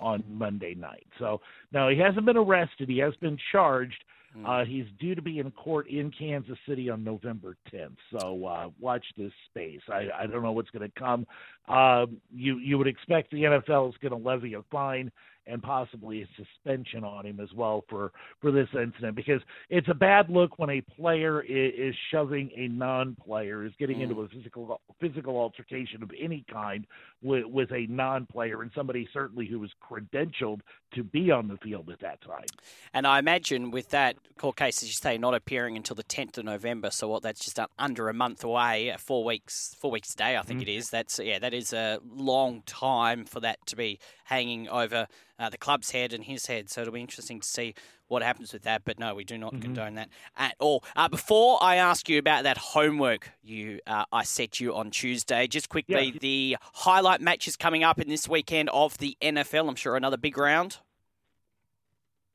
on 0.00 0.24
Monday 0.28 0.74
night. 0.74 1.06
So 1.18 1.40
now 1.72 1.88
he 1.88 1.98
hasn't 1.98 2.26
been 2.26 2.36
arrested. 2.36 2.88
He 2.88 2.98
has 2.98 3.14
been 3.16 3.38
charged. 3.52 4.04
Hmm. 4.34 4.46
Uh, 4.46 4.64
he's 4.64 4.86
due 5.00 5.14
to 5.14 5.22
be 5.22 5.40
in 5.40 5.50
court 5.50 5.88
in 5.88 6.12
Kansas 6.16 6.56
City 6.68 6.88
on 6.88 7.02
November 7.02 7.56
10th. 7.72 7.96
So 8.18 8.46
uh, 8.46 8.70
watch 8.78 9.04
this 9.16 9.32
space. 9.50 9.80
I, 9.88 10.08
I 10.20 10.26
don't 10.26 10.42
know 10.42 10.52
what's 10.52 10.70
going 10.70 10.88
to 10.88 11.00
come. 11.00 11.26
Uh, 11.68 12.06
you 12.32 12.58
you 12.58 12.78
would 12.78 12.86
expect 12.86 13.30
the 13.30 13.42
NFL 13.42 13.88
is 13.88 13.96
going 14.00 14.12
to 14.12 14.28
levy 14.28 14.54
a 14.54 14.62
fine 14.70 15.10
and 15.46 15.62
possibly 15.62 16.22
a 16.22 16.28
suspension 16.36 17.04
on 17.04 17.26
him 17.26 17.40
as 17.40 17.52
well 17.54 17.84
for 17.88 18.12
for 18.40 18.50
this 18.50 18.68
incident 18.74 19.16
because 19.16 19.40
it's 19.68 19.88
a 19.88 19.94
bad 19.94 20.28
look 20.30 20.58
when 20.58 20.70
a 20.70 20.80
player 20.80 21.40
is, 21.42 21.72
is 21.76 21.94
shoving 22.10 22.50
a 22.56 22.68
non-player 22.68 23.64
is 23.64 23.72
getting 23.78 23.98
mm. 23.98 24.02
into 24.02 24.20
a 24.20 24.28
physical 24.28 24.80
physical 25.00 25.36
altercation 25.36 26.02
of 26.02 26.10
any 26.20 26.44
kind 26.52 26.86
with 27.22 27.44
with 27.46 27.70
a 27.72 27.86
non-player 27.88 28.62
and 28.62 28.70
somebody 28.74 29.08
certainly 29.12 29.46
who 29.46 29.58
was 29.58 29.70
credentialed 29.82 30.60
to 30.94 31.04
be 31.04 31.30
on 31.30 31.48
the 31.48 31.56
field 31.58 31.88
at 31.90 32.00
that 32.00 32.20
time. 32.22 32.46
And 32.92 33.06
I 33.06 33.18
imagine 33.18 33.70
with 33.70 33.90
that 33.90 34.16
court 34.36 34.56
case, 34.56 34.82
as 34.82 34.88
you 34.88 34.94
say, 34.94 35.18
not 35.18 35.34
appearing 35.34 35.76
until 35.76 35.94
the 35.94 36.04
10th 36.04 36.38
of 36.38 36.44
November, 36.44 36.90
so 36.90 37.08
what 37.08 37.22
that's 37.22 37.44
just 37.44 37.58
under 37.78 38.08
a 38.08 38.14
month 38.14 38.42
away, 38.42 38.94
four 38.98 39.24
weeks, 39.24 39.76
four 39.80 39.90
weeks 39.90 40.10
today, 40.10 40.36
I 40.36 40.42
think 40.42 40.60
mm. 40.60 40.62
it 40.62 40.68
is. 40.68 40.90
That's 40.90 41.18
yeah, 41.18 41.38
that 41.38 41.54
is 41.54 41.72
a 41.72 42.00
long 42.04 42.62
time 42.66 43.24
for 43.24 43.40
that 43.40 43.64
to 43.66 43.76
be 43.76 43.98
hanging 44.24 44.68
over 44.68 45.06
uh, 45.40 45.48
the 45.48 45.58
club's 45.58 45.90
head 45.90 46.12
and 46.12 46.24
his 46.24 46.46
head. 46.46 46.70
So 46.70 46.82
it'll 46.82 46.92
be 46.92 47.00
interesting 47.00 47.40
to 47.40 47.46
see 47.46 47.74
what 48.08 48.22
happens 48.22 48.52
with 48.52 48.62
that. 48.62 48.82
But 48.84 48.98
no, 48.98 49.14
we 49.14 49.24
do 49.24 49.38
not 49.38 49.52
mm-hmm. 49.52 49.62
condone 49.62 49.94
that 49.94 50.10
at 50.36 50.54
all. 50.60 50.84
Uh, 50.94 51.08
before 51.08 51.58
I 51.62 51.76
ask 51.76 52.08
you 52.08 52.18
about 52.18 52.44
that 52.44 52.58
homework 52.58 53.30
you 53.42 53.80
uh, 53.86 54.04
I 54.12 54.24
set 54.24 54.60
you 54.60 54.74
on 54.74 54.90
Tuesday, 54.90 55.46
just 55.46 55.68
quickly, 55.68 56.12
yeah. 56.12 56.18
the 56.20 56.56
highlight 56.74 57.20
matches 57.20 57.56
coming 57.56 57.82
up 57.82 57.98
in 57.98 58.08
this 58.08 58.28
weekend 58.28 58.68
of 58.70 58.98
the 58.98 59.16
NFL. 59.22 59.68
I'm 59.68 59.76
sure 59.76 59.96
another 59.96 60.18
big 60.18 60.36
round. 60.36 60.78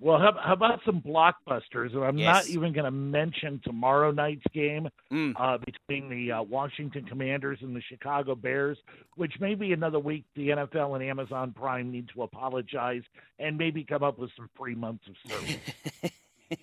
Well, 0.06 0.20
how, 0.20 0.38
how, 0.40 0.54
about 0.54 0.82
some 0.86 1.02
blockbusters? 1.02 1.96
And 1.96 2.04
I'm 2.04 2.16
yes. 2.16 2.32
not 2.32 2.48
even 2.50 2.74
going 2.74 2.86
to 2.86 2.92
mention 2.92 3.60
tomorrow 3.64 4.12
night's 4.12 4.44
game 4.54 4.88
mm. 5.12 5.34
uh, 5.36 5.58
between 5.58 6.10
the 6.10 6.32
uh, 6.32 6.44
Washington 6.44 7.06
Commanders 7.06 7.58
and 7.64 7.76
the 7.76 7.82
Chicago 7.90 8.36
Bears, 8.36 8.78
which 9.16 9.34
may 9.40 9.56
be 9.56 9.74
another 9.74 9.98
week 9.98 10.24
the 10.36 10.50
NFL 10.50 10.94
and 10.94 11.04
Amazon 11.04 11.56
Prime 11.58 11.92
need 11.92 12.08
to 12.14 12.22
apologize 12.22 13.02
and 13.40 13.58
maybe 13.58 13.84
come 13.84 14.04
up 14.04 14.20
with 14.20 14.30
some 14.38 14.48
free 14.56 14.76
months 14.76 15.06
of 15.08 15.32
service. 15.32 16.12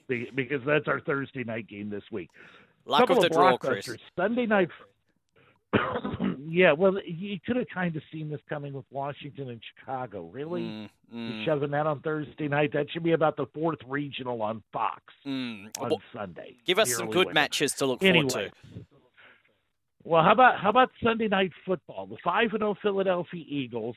because 0.37 0.61
that's 0.65 0.87
our 0.87 1.01
Thursday 1.01 1.43
night 1.43 1.67
game 1.67 1.91
this 1.91 2.05
week. 2.13 2.31
Luck 2.87 3.11
of 3.11 3.23
the 3.23 3.29
draw, 3.29 3.59
Chris. 3.59 3.91
Sunday 4.17 4.47
night 4.47 4.69
yeah, 6.53 6.73
well, 6.73 6.99
you 7.05 7.39
could 7.45 7.57
have 7.57 7.67
kind 7.73 7.97
of 7.97 8.03
seen 8.13 8.29
this 8.29 8.41
coming 8.49 8.73
with 8.75 8.85
Washington 8.91 9.49
and 9.49 9.61
Chicago. 9.75 10.29
Really, 10.33 10.61
mm, 10.61 10.89
mm. 11.15 11.45
shoving 11.45 11.71
that 11.71 11.87
on 11.87 12.01
Thursday 12.01 12.49
night. 12.49 12.73
That 12.75 12.91
should 12.91 13.03
be 13.03 13.13
about 13.13 13.37
the 13.37 13.47
fourth 13.55 13.79
regional 13.89 14.43
on 14.43 14.63
Fox 14.73 15.03
mm. 15.27 15.71
on 15.79 15.91
well, 15.91 16.03
Sunday. 16.13 16.57
Give 16.67 16.79
us 16.79 16.95
some 16.95 17.11
good 17.11 17.33
matches 17.33 17.73
to 17.75 17.87
look 17.87 18.03
anyway, 18.03 18.29
forward 18.29 18.53
to. 18.63 18.85
Well, 20.05 20.23
how 20.23 20.33
about 20.33 20.61
how 20.61 20.71
about 20.71 20.91
Sunday 21.03 21.29
night 21.29 21.53
football? 21.65 22.07
The 22.07 22.19
five 22.23 22.51
and 22.51 22.61
zero 22.61 22.71
oh 22.71 22.77
Philadelphia 22.83 23.45
Eagles 23.49 23.97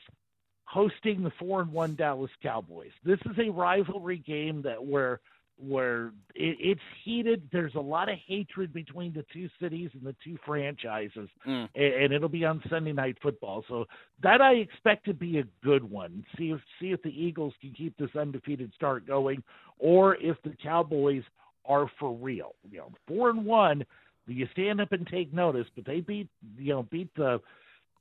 hosting 0.64 1.22
the 1.22 1.32
four 1.38 1.60
and 1.60 1.72
one 1.72 1.94
Dallas 1.94 2.30
Cowboys. 2.42 2.92
This 3.04 3.18
is 3.26 3.38
a 3.38 3.50
rivalry 3.50 4.18
game 4.18 4.62
that 4.62 4.84
where 4.84 5.20
where 5.58 6.06
it, 6.34 6.56
it's 6.60 6.80
heated. 7.04 7.48
There's 7.52 7.74
a 7.74 7.80
lot 7.80 8.08
of 8.08 8.16
hatred 8.26 8.72
between 8.72 9.12
the 9.12 9.24
two 9.32 9.48
cities 9.60 9.90
and 9.94 10.02
the 10.02 10.14
two 10.22 10.38
franchises, 10.44 11.28
mm. 11.46 11.68
and, 11.74 11.94
and, 11.94 12.12
it'll 12.12 12.28
be 12.28 12.44
on 12.44 12.62
Sunday 12.68 12.92
Night 12.92 13.16
Football. 13.22 13.64
So 13.68 13.86
that 14.22 14.40
I 14.40 14.54
expect 14.54 15.06
to 15.06 15.14
be 15.14 15.38
a 15.38 15.44
good 15.64 15.88
one. 15.88 16.24
See 16.36 16.50
if 16.50 16.60
see 16.80 16.92
if 16.92 17.02
the 17.02 17.10
Eagles 17.10 17.54
can 17.60 17.72
keep 17.72 17.96
this 17.96 18.14
undefeated 18.18 18.72
start 18.74 19.06
going, 19.06 19.42
or 19.78 20.16
if 20.16 20.36
the 20.44 20.54
Cowboys 20.62 21.22
are 21.64 21.90
for 21.98 22.14
real. 22.14 22.54
You 22.70 22.78
know, 22.78 22.92
four 23.06 23.30
and 23.30 23.44
one. 23.44 23.84
You 24.28 24.48
stand 24.52 24.80
up 24.80 24.90
and 24.90 25.06
take 25.06 25.32
notice, 25.32 25.66
but 25.76 25.84
they 25.86 26.00
beat 26.00 26.28
you 26.58 26.74
know 26.74 26.82
beat 26.90 27.14
the 27.16 27.40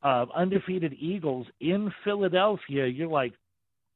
uh, 0.03 0.25
undefeated 0.35 0.93
Eagles 0.99 1.47
in 1.61 1.91
Philadelphia. 2.03 2.85
You're 2.85 3.07
like, 3.07 3.33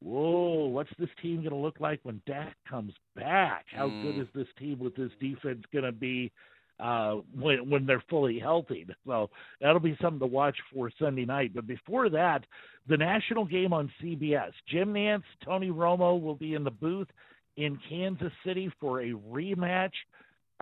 whoa, 0.01 0.65
what's 0.67 0.89
this 0.97 1.09
team 1.21 1.37
going 1.37 1.49
to 1.49 1.55
look 1.55 1.79
like 1.79 1.99
when 2.03 2.21
Dak 2.25 2.55
comes 2.69 2.93
back? 3.15 3.65
How 3.71 3.87
mm. 3.87 4.03
good 4.03 4.21
is 4.21 4.27
this 4.33 4.47
team 4.57 4.79
with 4.79 4.95
this 4.95 5.11
defense 5.19 5.63
going 5.71 5.85
to 5.85 5.91
be 5.91 6.31
uh, 6.79 7.15
when 7.37 7.69
when 7.69 7.85
they're 7.85 8.03
fully 8.09 8.39
healthy? 8.39 8.87
So 9.05 9.29
that'll 9.61 9.79
be 9.79 9.97
something 10.01 10.19
to 10.19 10.25
watch 10.25 10.57
for 10.73 10.91
Sunday 10.99 11.25
night. 11.25 11.51
But 11.53 11.67
before 11.67 12.09
that, 12.09 12.45
the 12.87 12.97
national 12.97 13.45
game 13.45 13.73
on 13.73 13.91
CBS. 14.01 14.51
Jim 14.67 14.93
Nantz, 14.93 15.23
Tony 15.43 15.69
Romo 15.69 16.21
will 16.21 16.35
be 16.35 16.53
in 16.53 16.63
the 16.63 16.71
booth 16.71 17.07
in 17.57 17.77
Kansas 17.89 18.31
City 18.45 18.71
for 18.79 19.01
a 19.01 19.09
rematch 19.11 19.91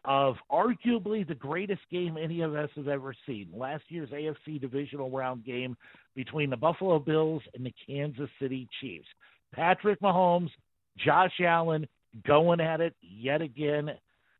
of 0.05 0.35
arguably 0.51 1.27
the 1.27 1.35
greatest 1.35 1.81
game 1.91 2.17
any 2.17 2.41
of 2.41 2.55
us 2.55 2.69
have 2.75 2.87
ever 2.87 3.13
seen. 3.25 3.49
Last 3.53 3.83
year's 3.89 4.09
AFC 4.09 4.59
divisional 4.59 5.09
round 5.09 5.43
game 5.43 5.75
between 6.15 6.49
the 6.49 6.57
Buffalo 6.57 6.99
Bills 6.99 7.41
and 7.53 7.65
the 7.65 7.73
Kansas 7.85 8.29
City 8.41 8.67
Chiefs. 8.79 9.07
Patrick 9.53 9.99
Mahomes, 10.01 10.49
Josh 10.97 11.33
Allen 11.41 11.87
going 12.25 12.59
at 12.59 12.81
it 12.81 12.95
yet 13.01 13.41
again 13.41 13.91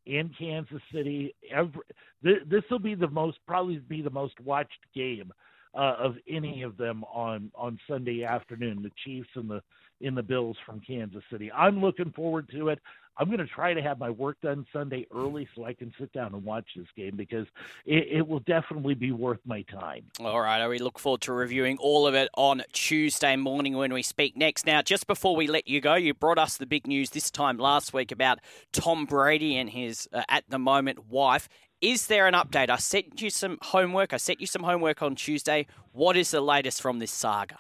in 0.06 0.32
Kansas 0.38 0.82
City. 0.94 1.36
Every, 1.52 1.82
this 2.22 2.64
will 2.72 2.80
be 2.80 2.96
the 2.96 3.10
most 3.10 3.38
probably 3.48 3.78
be 3.78 4.02
the 4.02 4.10
most 4.10 4.40
watched 4.40 4.80
game 4.96 5.32
uh, 5.78 5.96
of 6.00 6.16
any 6.30 6.64
of 6.64 6.78
them 6.78 7.04
on 7.06 7.52
on 7.56 7.80
Sunday 7.88 8.24
afternoon. 8.24 8.82
The 8.82 8.92
Chiefs 9.04 9.30
and 9.36 9.50
the 9.50 9.62
in 10.02 10.16
the 10.16 10.24
Bills 10.24 10.58
from 10.66 10.80
Kansas 10.80 11.24
City. 11.32 11.52
I'm 11.52 11.82
looking 11.82 12.12
forward 12.12 12.50
to 12.52 12.70
it. 12.70 12.80
I'm 13.20 13.28
going 13.28 13.40
to 13.40 13.48
try 13.48 13.74
to 13.74 13.82
have 13.82 14.00
my 14.00 14.10
work 14.10 14.38
done 14.42 14.66
Sunday 14.72 15.08
early 15.14 15.48
so 15.56 15.66
I 15.66 15.74
can 15.74 15.94
sit 16.00 16.12
down 16.14 16.34
and 16.34 16.44
watch 16.44 16.66
this 16.76 16.88
game 16.96 17.16
because 17.16 17.48
it, 17.86 18.08
it, 18.12 18.28
will 18.28 18.42
definitely 18.42 18.94
be 18.94 19.12
worth 19.12 19.40
my 19.46 19.64
time. 19.64 20.04
All 20.20 20.40
right. 20.40 20.62
I 20.62 20.68
we 20.68 20.80
look 20.80 21.00
forward 21.00 21.22
to 21.22 21.34
reviewing 21.34 21.78
all 21.80 22.06
of 22.06 22.14
it 22.14 22.30
on 22.36 22.64
Tuesday 22.74 23.36
morning 23.36 23.76
when 23.76 23.94
we 23.94 24.04
speak 24.04 24.36
next. 24.38 24.66
Now, 24.66 24.82
just 24.82 25.08
before 25.08 25.36
we 25.36 25.48
let 25.48 25.68
you 25.68 25.82
go, 25.82 25.96
you 25.96 26.14
brought 26.14 26.38
us 26.38 26.58
the 26.58 26.66
big 26.66 26.86
news 26.86 27.12
this 27.12 27.32
time 27.32 27.58
last 27.58 27.94
week 27.94 28.12
about 28.12 28.40
Tom 28.72 29.06
Brady 29.06 29.58
and 29.58 29.70
his, 29.70 30.08
uh, 30.14 30.24
at 30.30 30.44
the 30.50 30.60
moment, 30.60 31.08
wife. 31.08 31.48
Is 31.82 32.08
there 32.08 32.28
an 32.28 32.34
update? 32.34 32.70
I 32.70 32.78
sent 32.78 33.22
you 33.22 33.30
some 33.30 33.58
homework. 33.62 34.14
I 34.14 34.18
sent 34.18 34.42
you 34.42 34.48
some 34.48 34.64
homework 34.64 35.02
on 35.02 35.16
Tuesday. 35.16 35.68
What 35.92 36.18
is 36.18 36.32
the 36.32 36.42
latest 36.42 36.82
from 36.82 37.00
this 37.00 37.12
saga? 37.12 37.58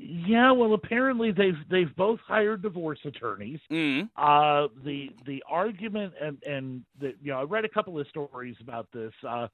Yeah, 0.00 0.52
well, 0.52 0.74
apparently 0.74 1.32
they've 1.32 1.58
they've 1.68 1.94
both 1.96 2.20
hired 2.20 2.62
divorce 2.62 3.00
attorneys. 3.04 3.58
Mm. 3.70 4.08
Uh, 4.16 4.68
the 4.84 5.10
the 5.26 5.42
argument 5.48 6.14
and 6.20 6.38
and 6.44 6.84
the, 7.00 7.14
you 7.20 7.32
know 7.32 7.40
I 7.40 7.42
read 7.42 7.64
a 7.64 7.68
couple 7.68 7.98
of 7.98 8.06
stories 8.06 8.56
about 8.60 8.86
this. 8.92 9.12
Uh, 9.26 9.48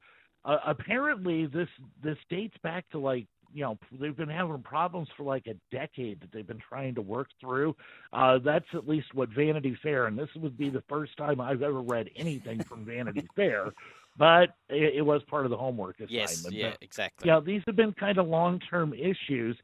uh, 0.45 0.59
apparently 0.67 1.47
this 1.47 1.69
this 2.03 2.19
dates 2.29 2.57
back 2.63 2.89
to 2.91 2.99
like 2.99 3.27
you 3.55 3.63
know 3.63 3.79
they've 3.99 4.17
been 4.17 4.29
having 4.29 4.63
problems 4.63 5.09
for 5.17 5.23
like 5.23 5.47
a 5.47 5.55
decade 5.75 6.21
that 6.21 6.31
they've 6.31 6.47
been 6.47 6.63
trying 6.69 6.95
to 6.97 7.03
work 7.03 7.29
through. 7.41 7.75
Uh, 8.13 8.39
that's 8.45 8.67
at 8.75 8.87
least 8.87 9.15
what 9.15 9.31
Vanity 9.31 9.79
Fair, 9.83 10.07
and 10.07 10.19
this 10.19 10.29
would 10.37 10.59
be 10.59 10.69
the 10.69 10.83
first 10.91 11.17
time 11.17 11.41
I've 11.41 11.63
ever 11.63 11.81
read 11.81 12.11
anything 12.17 12.63
from 12.65 12.85
Vanity 12.85 13.27
Fair. 13.37 13.73
But 14.17 14.55
it, 14.69 14.97
it, 14.97 15.03
was 15.03 15.23
part 15.25 15.45
of 15.45 15.51
the 15.51 15.57
homework 15.57 15.97
assignment. 15.97 16.13
Yes, 16.13 16.47
yeah, 16.53 16.71
but, 16.71 16.79
exactly. 16.83 17.29
Yeah, 17.29 17.41
these 17.41 17.63
have 17.67 17.75
been 17.75 17.93
kind 17.95 18.19
of 18.19 18.29
long 18.29 18.61
term 18.61 18.95
issues. 18.95 19.57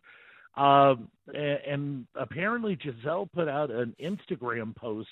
Um, 0.57 1.09
and, 1.29 1.59
and 1.67 2.07
apparently 2.15 2.77
Gisele 2.77 3.29
put 3.33 3.49
out 3.49 3.71
an 3.71 3.95
Instagram 4.03 4.75
post 4.75 5.09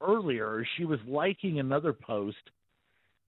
earlier. 0.00 0.66
She 0.76 0.84
was 0.84 0.98
liking 1.06 1.58
another 1.58 1.92
post, 1.92 2.36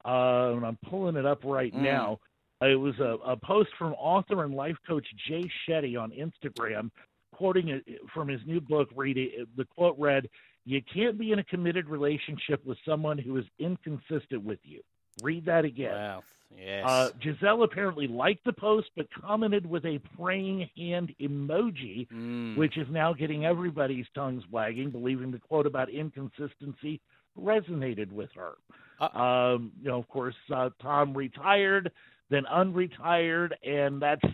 uh, 0.05 0.53
and 0.55 0.65
I'm 0.65 0.79
pulling 0.89 1.17
it 1.17 1.27
up 1.27 1.45
right 1.45 1.75
mm. 1.75 1.83
now. 1.83 2.21
It 2.61 2.79
was 2.79 2.99
a, 2.99 3.17
a 3.25 3.37
post 3.37 3.71
from 3.79 3.93
author 3.95 4.45
and 4.45 4.55
life 4.55 4.77
coach 4.87 5.07
Jay 5.29 5.49
Shetty 5.67 6.01
on 6.01 6.11
Instagram, 6.11 6.91
quoting 7.33 7.69
it 7.69 7.85
from 8.13 8.29
his 8.29 8.41
new 8.47 8.61
book. 8.61 8.89
Reading 8.97 9.47
the 9.57 9.65
quote 9.65 9.97
read, 9.99 10.29
"You 10.65 10.83
can't 10.93 11.19
be 11.19 11.31
in 11.31 11.39
a 11.39 11.45
committed 11.45 11.89
relationship 11.89 12.65
with 12.67 12.77
someone 12.85 13.17
who 13.17 13.37
is 13.37 13.45
inconsistent 13.61 14.43
with 14.43 14.59
you." 14.65 14.81
Read 15.23 15.47
that 15.47 15.65
again. 15.65 15.95
Wow. 15.95 16.23
Yes. 16.61 16.85
Uh, 16.87 17.11
Gisele 17.21 17.63
apparently 17.63 18.09
liked 18.09 18.45
the 18.45 18.53
post, 18.53 18.91
but 18.97 19.07
commented 19.13 19.65
with 19.65 19.85
a 19.85 20.01
praying 20.19 20.69
hand 20.77 21.15
emoji, 21.21 22.09
mm. 22.09 22.57
which 22.57 22.77
is 22.77 22.87
now 22.91 23.13
getting 23.13 23.45
everybody's 23.45 24.07
tongues 24.15 24.43
wagging, 24.51 24.91
believing 24.91 25.31
the 25.31 25.39
quote 25.39 25.67
about 25.67 25.89
inconsistency 25.89 27.01
resonated 27.39 28.11
with 28.11 28.31
her. 28.35 28.55
Uh- 29.01 29.19
um, 29.19 29.73
you 29.81 29.89
know, 29.89 29.99
of 29.99 30.09
course, 30.09 30.35
uh, 30.53 30.71
Tom 30.83 31.17
retired, 31.17 31.93
then 32.31 32.45
unretired, 32.53 33.53
and 33.63 34.03
that's 34.03 34.25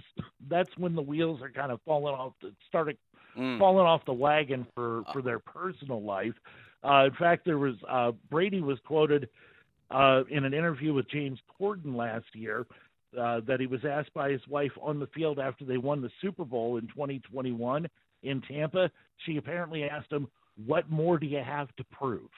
that's 0.49 0.71
when 0.79 0.95
the 0.95 1.03
wheels 1.03 1.41
are 1.43 1.51
kind 1.51 1.71
of 1.71 1.81
falling 1.85 2.15
off, 2.15 2.33
the, 2.41 2.53
started 2.69 2.97
mm. 3.37 3.59
falling 3.59 3.85
off 3.85 4.03
the 4.07 4.13
wagon 4.13 4.67
for 4.75 5.03
for 5.13 5.21
their 5.21 5.39
personal 5.39 6.03
life. 6.03 6.35
Uh, 6.83 7.05
in 7.05 7.13
fact, 7.19 7.45
there 7.45 7.59
was 7.59 7.75
uh, 7.89 8.13
Brady 8.31 8.63
was 8.63 8.79
quoted 8.87 9.29
uh, 9.91 10.23
in 10.31 10.45
an 10.45 10.55
interview 10.55 10.93
with 10.95 11.09
James 11.11 11.39
Corden 11.61 11.97
last 11.97 12.27
year 12.35 12.67
uh, 13.19 13.41
that 13.47 13.61
he 13.61 13.67
was 13.67 13.81
asked 13.85 14.13
by 14.15 14.31
his 14.31 14.41
wife 14.49 14.73
on 14.81 14.99
the 14.99 15.07
field 15.09 15.39
after 15.39 15.65
they 15.65 15.77
won 15.77 16.03
the 16.03 16.11
Super 16.21 16.45
Bowl 16.45 16.77
in 16.77 16.89
2021 16.89 17.89
in 18.23 18.43
Tampa. 18.43 18.91
She 19.25 19.37
apparently 19.37 19.85
asked 19.85 20.11
him, 20.11 20.29
"What 20.67 20.91
more 20.91 21.19
do 21.19 21.27
you 21.27 21.43
have 21.45 21.75
to 21.77 21.85
prove?" 21.85 22.31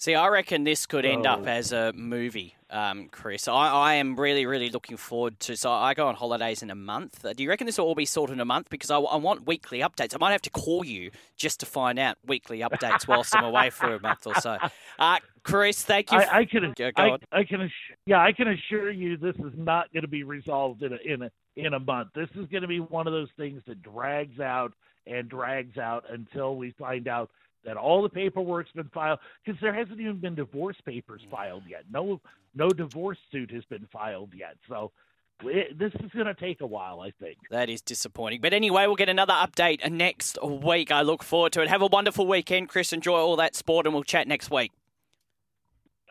See, 0.00 0.14
I 0.14 0.28
reckon 0.28 0.64
this 0.64 0.86
could 0.86 1.04
end 1.04 1.26
up 1.26 1.46
as 1.46 1.72
a 1.72 1.92
movie, 1.92 2.56
um, 2.70 3.10
Chris. 3.10 3.46
I, 3.46 3.68
I, 3.68 3.94
am 3.96 4.18
really, 4.18 4.46
really 4.46 4.70
looking 4.70 4.96
forward 4.96 5.38
to. 5.40 5.58
So 5.58 5.70
I 5.70 5.92
go 5.92 6.06
on 6.06 6.14
holidays 6.14 6.62
in 6.62 6.70
a 6.70 6.74
month. 6.74 7.22
Uh, 7.22 7.34
do 7.34 7.42
you 7.42 7.50
reckon 7.50 7.66
this 7.66 7.76
will 7.76 7.84
all 7.84 7.94
be 7.94 8.06
sorted 8.06 8.32
in 8.32 8.40
a 8.40 8.46
month? 8.46 8.70
Because 8.70 8.90
I, 8.90 8.96
I, 8.96 9.16
want 9.16 9.46
weekly 9.46 9.80
updates. 9.80 10.14
I 10.14 10.18
might 10.18 10.32
have 10.32 10.40
to 10.40 10.50
call 10.50 10.86
you 10.86 11.10
just 11.36 11.60
to 11.60 11.66
find 11.66 11.98
out 11.98 12.16
weekly 12.26 12.60
updates 12.60 13.06
whilst 13.06 13.36
I'm 13.36 13.44
away 13.44 13.68
for 13.68 13.92
a 13.92 14.00
month 14.00 14.26
or 14.26 14.34
so. 14.36 14.56
Uh, 14.98 15.18
Chris, 15.42 15.82
thank 15.82 16.12
you. 16.12 16.18
I, 16.18 16.38
I 16.38 16.44
can, 16.46 16.74
go, 16.76 16.90
I, 16.96 17.16
I, 17.32 17.44
can, 17.44 17.70
yeah, 18.06 18.22
I 18.22 18.32
can 18.32 18.48
assure 18.48 18.90
you 18.90 19.18
this 19.18 19.36
is 19.36 19.52
not 19.54 19.92
going 19.92 20.02
to 20.02 20.08
be 20.08 20.22
resolved 20.22 20.82
in 20.82 20.94
a 20.94 20.98
in 21.04 21.22
a 21.22 21.30
in 21.56 21.74
a 21.74 21.78
month. 21.78 22.10
This 22.14 22.28
is 22.36 22.46
going 22.46 22.62
to 22.62 22.68
be 22.68 22.80
one 22.80 23.06
of 23.06 23.12
those 23.12 23.30
things 23.36 23.60
that 23.66 23.82
drags 23.82 24.40
out 24.40 24.72
and 25.06 25.28
drags 25.28 25.76
out 25.76 26.04
until 26.10 26.56
we 26.56 26.70
find 26.78 27.06
out 27.06 27.30
that 27.64 27.76
all 27.76 28.02
the 28.02 28.08
paperwork's 28.08 28.72
been 28.72 28.90
filed 28.92 29.18
because 29.44 29.60
there 29.60 29.74
hasn't 29.74 30.00
even 30.00 30.18
been 30.18 30.34
divorce 30.34 30.76
papers 30.84 31.22
mm. 31.26 31.30
filed 31.30 31.62
yet. 31.68 31.84
No, 31.90 32.20
no 32.54 32.68
divorce 32.68 33.18
suit 33.30 33.50
has 33.50 33.64
been 33.66 33.86
filed 33.92 34.32
yet. 34.34 34.56
So 34.68 34.92
it, 35.42 35.78
this 35.78 35.92
is 35.94 36.10
going 36.12 36.26
to 36.26 36.34
take 36.34 36.60
a 36.60 36.66
while, 36.66 37.00
I 37.00 37.12
think. 37.20 37.38
That 37.50 37.68
is 37.70 37.80
disappointing. 37.80 38.40
But 38.40 38.52
anyway, 38.52 38.86
we'll 38.86 38.96
get 38.96 39.08
another 39.08 39.34
update 39.34 39.88
next 39.90 40.38
week. 40.42 40.90
I 40.90 41.02
look 41.02 41.22
forward 41.22 41.52
to 41.52 41.62
it. 41.62 41.68
Have 41.68 41.82
a 41.82 41.86
wonderful 41.86 42.26
weekend, 42.26 42.68
Chris. 42.68 42.92
Enjoy 42.92 43.16
all 43.16 43.36
that 43.36 43.54
sport, 43.54 43.86
and 43.86 43.94
we'll 43.94 44.04
chat 44.04 44.28
next 44.28 44.50
week. 44.50 44.72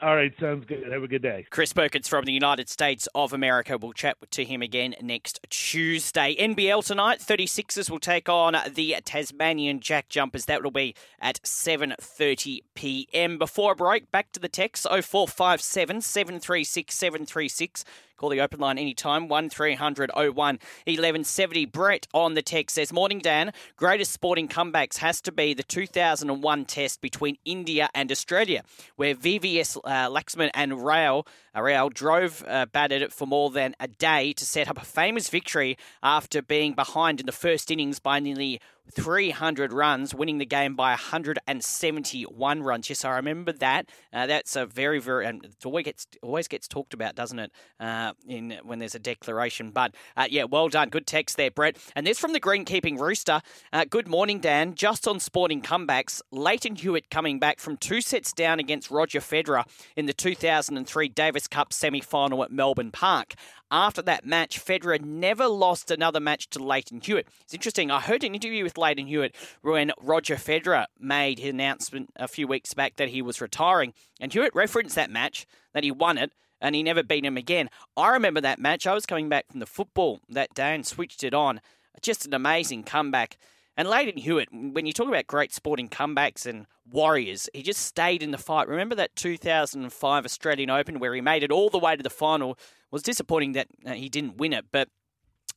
All 0.02 0.16
right, 0.16 0.34
sounds 0.40 0.64
good. 0.66 0.90
Have 0.90 1.04
a 1.04 1.08
good 1.10 1.22
day. 1.22 1.46
Chris 1.50 1.74
Perkins 1.74 2.08
from 2.08 2.24
the 2.24 2.32
United 2.32 2.70
States 2.70 3.10
of 3.14 3.34
America. 3.34 3.78
We'll 3.78 3.92
chat 3.92 4.16
to 4.32 4.46
him 4.46 4.62
again 4.62 4.96
next 5.02 5.42
Tuesday. 5.50 6.36
NBL 6.40 6.86
tonight, 6.86 7.20
36ers 7.20 7.90
will 7.90 8.00
take 8.00 8.30
on 8.30 8.56
the 8.74 8.96
Tasmanian 9.04 9.82
Jack 9.82 10.08
Jumpers. 10.08 10.46
That 10.46 10.64
will 10.64 10.72
be 10.72 10.96
at 11.20 11.42
7.30 11.42 12.60
p.m. 12.76 13.38
Before 13.38 13.74
a 13.74 13.76
break, 13.76 14.10
back 14.10 14.32
to 14.32 14.40
the 14.40 14.48
text 14.48 14.88
0457 14.90 16.02
736 16.02 16.96
736. 16.96 17.84
Call 18.20 18.30
the 18.30 18.42
open 18.42 18.60
line 18.60 18.78
anytime, 18.78 19.30
1300 19.30 20.12
01 20.14 20.36
1170. 20.36 21.66
Brett 21.68 22.06
on 22.14 22.34
the 22.34 22.42
text 22.42 22.76
says, 22.76 22.92
Morning, 22.92 23.20
Dan. 23.20 23.54
Greatest 23.78 24.12
sporting 24.12 24.50
comebacks 24.50 24.98
has 24.98 25.22
to 25.22 25.32
be 25.32 25.54
the 25.54 25.64
2001 25.64 26.66
test 26.66 27.00
between 27.00 27.38
India 27.46 27.88
and 27.96 28.12
Australia, 28.12 28.64
where 28.98 29.16
VVS 29.16 29.78
uh, 29.86 30.10
Laxman 30.10 30.50
and 30.54 30.74
Rahul, 30.74 31.26
uh, 31.56 31.62
Rahul 31.62 31.94
Dravid 31.94 32.46
uh, 32.46 32.66
batted 32.66 33.14
for 33.14 33.26
more 33.26 33.52
than 33.52 33.74
a 33.80 33.88
day 33.88 34.34
to 34.34 34.46
set 34.46 34.68
up 34.68 34.78
a 34.78 34.86
famous 34.86 35.30
victory 35.30 35.78
after 36.04 36.42
being 36.42 36.74
behind 36.74 37.22
in 37.22 37.26
the 37.26 37.32
first 37.32 37.72
innings 37.72 38.00
by 38.00 38.20
nearly 38.20 38.60
300 38.92 39.74
runs, 39.74 40.14
winning 40.14 40.38
the 40.38 40.46
game 40.46 40.76
by 40.76 40.92
171 40.92 42.64
runs. 42.64 42.90
Yes, 42.90 43.06
I 43.06 43.16
remember 43.16 43.52
that. 43.54 43.90
Uh, 44.12 44.28
that's 44.28 44.56
a 44.56 44.66
very, 44.66 45.00
very, 45.00 45.26
and 45.26 45.44
it 45.46 45.66
always 45.66 45.86
gets 45.86 46.08
always 46.22 46.48
gets 46.48 46.68
talked 46.68 46.94
about, 46.94 47.16
doesn't 47.16 47.40
it? 47.40 47.52
Uh, 47.80 48.14
in 48.28 48.60
when 48.64 48.80
there's 48.80 48.96
a 48.96 49.00
declaration. 49.00 49.72
But 49.72 49.96
uh, 50.18 50.28
yeah, 50.30 50.44
well 50.44 50.70
done, 50.70 50.90
good 50.90 51.08
text 51.08 51.38
there, 51.38 51.52
Brett. 51.52 51.78
And 51.96 52.06
this 52.06 52.20
from 52.20 52.34
the 52.34 52.40
greenkeeping 52.40 53.00
rooster. 53.00 53.42
Uh, 53.72 53.86
good 53.90 54.08
morning, 54.08 54.40
Dan. 54.40 54.76
Just 54.76 55.08
on 55.08 55.20
sporting 55.20 55.62
comebacks, 55.62 56.22
Lleyton 56.32 56.76
Hewitt 56.76 57.10
coming 57.10 57.40
back 57.40 57.60
from 57.60 57.78
two 57.78 58.02
sets 58.02 58.34
down 58.34 58.60
against 58.60 58.92
Roger 58.92 59.20
Federer 59.20 59.64
in 59.96 60.06
the 60.06 60.14
2003 60.14 61.10
Davis 61.10 61.48
Cup 61.48 61.74
semi-final 61.74 62.44
at 62.44 62.52
Melbourne 62.52 62.92
Park. 62.92 63.36
After 63.72 64.02
that 64.02 64.26
match, 64.26 64.64
Federer 64.64 65.00
never 65.00 65.48
lost 65.48 65.92
another 65.92 66.20
match 66.20 66.50
to 66.52 66.60
Lleyton 66.64 67.02
Hewitt. 67.02 67.28
It's 67.42 67.54
interesting. 67.54 67.92
I 67.92 68.00
heard 68.00 68.24
an 68.24 68.34
interview 68.34 68.64
with 68.64 68.79
Lleyton 68.80 69.08
Hewitt 69.08 69.36
when 69.62 69.92
Roger 70.02 70.36
Federer 70.36 70.86
made 71.00 71.40
his 71.40 71.50
announcement 71.52 72.10
a 72.16 72.28
few 72.28 72.48
weeks 72.48 72.74
back 72.74 72.96
that 72.96 73.10
he 73.10 73.22
was 73.22 73.42
retiring, 73.42 73.94
and 74.20 74.34
Hewitt 74.34 74.56
referenced 74.56 74.96
that 74.96 75.12
match, 75.12 75.46
that 75.74 75.84
he 75.84 75.92
won 75.92 76.18
it, 76.18 76.32
and 76.62 76.76
he 76.76 76.84
never 76.84 77.04
beat 77.04 77.26
him 77.26 77.38
again. 77.38 77.70
I 77.96 78.10
remember 78.10 78.42
that 78.42 78.60
match. 78.60 78.88
I 78.88 78.94
was 78.94 79.06
coming 79.06 79.30
back 79.30 79.46
from 79.50 79.60
the 79.60 79.66
football 79.66 80.20
that 80.30 80.54
day 80.54 80.76
and 80.76 80.86
switched 80.86 81.24
it 81.24 81.34
on. 81.34 81.62
Just 82.02 82.26
an 82.26 82.34
amazing 82.34 82.84
comeback. 82.84 83.38
And 83.78 83.88
Lleyton 83.88 84.18
Hewitt, 84.18 84.50
when 84.52 84.86
you 84.86 84.92
talk 84.92 85.08
about 85.08 85.28
great 85.28 85.54
sporting 85.54 85.88
comebacks 85.88 86.46
and 86.46 86.66
warriors, 86.92 87.50
he 87.54 87.62
just 87.62 87.82
stayed 87.82 88.22
in 88.22 88.32
the 88.32 88.38
fight. 88.38 88.68
Remember 88.68 88.96
that 88.96 89.16
2005 89.16 90.26
Australian 90.26 90.70
Open 90.70 91.00
where 91.00 91.14
he 91.14 91.22
made 91.22 91.44
it 91.44 91.52
all 91.52 91.70
the 91.70 91.80
way 91.80 91.96
to 91.96 92.04
the 92.04 92.10
final? 92.10 92.52
It 92.52 92.58
was 92.92 93.04
disappointing 93.04 93.54
that 93.54 93.68
he 93.94 94.10
didn't 94.10 94.38
win 94.38 94.52
it, 94.52 94.66
but 94.72 94.90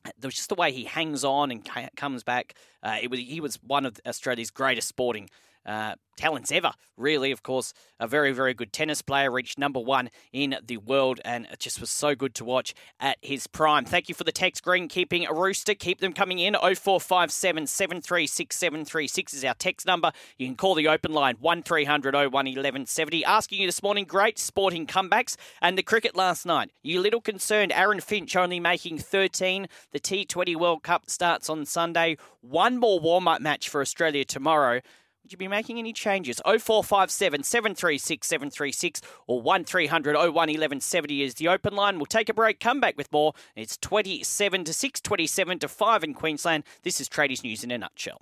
there 0.03 0.27
was 0.27 0.35
just 0.35 0.49
the 0.49 0.55
way 0.55 0.71
he 0.71 0.83
hangs 0.83 1.23
on 1.23 1.51
and 1.51 1.67
comes 1.95 2.23
back. 2.23 2.55
Uh, 2.81 2.97
it 3.01 3.09
was 3.09 3.19
he 3.19 3.39
was 3.39 3.55
one 3.63 3.85
of 3.85 3.99
Australia's 4.05 4.51
greatest 4.51 4.87
sporting 4.87 5.29
uh, 5.65 5.95
talents 6.17 6.51
ever, 6.51 6.71
really. 6.97 7.31
Of 7.31 7.43
course, 7.43 7.73
a 7.99 8.07
very, 8.07 8.31
very 8.31 8.53
good 8.53 8.71
tennis 8.71 9.01
player, 9.01 9.31
reached 9.31 9.57
number 9.57 9.79
one 9.79 10.09
in 10.31 10.55
the 10.65 10.77
world, 10.77 11.19
and 11.25 11.47
it 11.51 11.59
just 11.59 11.79
was 11.79 11.89
so 11.89 12.15
good 12.15 12.35
to 12.35 12.45
watch 12.45 12.73
at 12.99 13.17
his 13.21 13.47
prime. 13.47 13.85
Thank 13.85 14.09
you 14.09 14.15
for 14.15 14.23
the 14.23 14.31
text, 14.31 14.63
Green 14.63 14.87
Keeping 14.87 15.25
a 15.25 15.33
Rooster. 15.33 15.73
Keep 15.73 15.99
them 15.99 16.13
coming 16.13 16.39
in. 16.39 16.53
0457 16.53 17.67
736 17.67 18.55
736 18.55 19.33
is 19.33 19.43
our 19.43 19.53
text 19.53 19.87
number. 19.87 20.11
You 20.37 20.47
can 20.47 20.55
call 20.55 20.75
the 20.75 20.87
open 20.87 21.13
line 21.13 21.35
1300 21.39 22.13
01 22.13 22.31
1170. 22.31 23.25
Asking 23.25 23.61
you 23.61 23.67
this 23.67 23.83
morning, 23.83 24.05
great 24.05 24.37
sporting 24.37 24.85
comebacks 24.85 25.35
and 25.61 25.77
the 25.77 25.83
cricket 25.83 26.15
last 26.15 26.45
night. 26.45 26.71
You 26.81 26.99
little 27.01 27.21
concerned, 27.21 27.71
Aaron 27.71 28.01
Finch 28.01 28.35
only 28.35 28.59
making 28.59 28.99
13. 28.99 29.67
The 29.91 29.99
T20 29.99 30.55
World 30.55 30.83
Cup 30.83 31.09
starts 31.09 31.49
on 31.49 31.65
Sunday. 31.65 32.17
One 32.41 32.77
more 32.77 32.99
warm 32.99 33.27
up 33.27 33.41
match 33.41 33.69
for 33.69 33.81
Australia 33.81 34.25
tomorrow. 34.25 34.81
Would 35.23 35.31
you 35.31 35.37
be 35.37 35.47
making 35.47 35.79
any 35.79 35.93
changes? 35.93 36.41
0457 36.45 37.43
736 37.43 38.27
736 38.27 39.01
or 39.25 39.41
1300 39.41 40.15
01 40.15 40.33
1170 40.33 41.21
is 41.21 41.35
the 41.35 41.47
open 41.47 41.75
line. 41.75 41.95
We'll 41.95 42.07
take 42.07 42.27
a 42.27 42.33
break, 42.33 42.59
come 42.59 42.81
back 42.81 42.97
with 42.97 43.09
more. 43.13 43.33
It's 43.55 43.77
27 43.77 44.65
to 44.65 44.73
6, 44.73 44.99
27 45.01 45.59
to 45.59 45.67
5 45.69 46.03
in 46.03 46.13
Queensland. 46.13 46.65
This 46.83 46.99
is 46.99 47.07
Tradies 47.07 47.41
News 47.41 47.63
in 47.63 47.71
a 47.71 47.77
nutshell. 47.77 48.21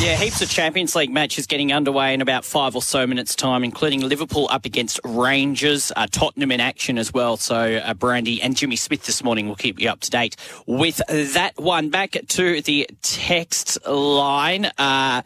Yeah, 0.00 0.16
heaps 0.16 0.42
of 0.42 0.50
Champions 0.50 0.96
League 0.96 1.12
matches 1.12 1.46
getting 1.46 1.72
underway 1.72 2.12
in 2.12 2.20
about 2.20 2.44
five 2.44 2.74
or 2.74 2.82
so 2.82 3.06
minutes' 3.06 3.34
time, 3.34 3.62
including 3.62 4.00
Liverpool 4.00 4.48
up 4.50 4.64
against 4.66 5.00
Rangers, 5.04 5.92
uh, 5.96 6.08
Tottenham 6.10 6.50
in 6.50 6.60
action 6.60 6.98
as 6.98 7.14
well. 7.14 7.36
So, 7.36 7.76
uh, 7.76 7.94
Brandy 7.94 8.42
and 8.42 8.56
Jimmy 8.56 8.76
Smith 8.76 9.04
this 9.04 9.22
morning 9.22 9.46
will 9.48 9.54
keep 9.54 9.80
you 9.80 9.88
up 9.88 10.00
to 10.00 10.10
date 10.10 10.36
with 10.66 11.00
that 11.08 11.52
one. 11.56 11.90
Back 11.90 12.18
to 12.26 12.60
the 12.60 12.88
text 13.02 13.86
line. 13.86 14.66
Uh, 14.76 15.22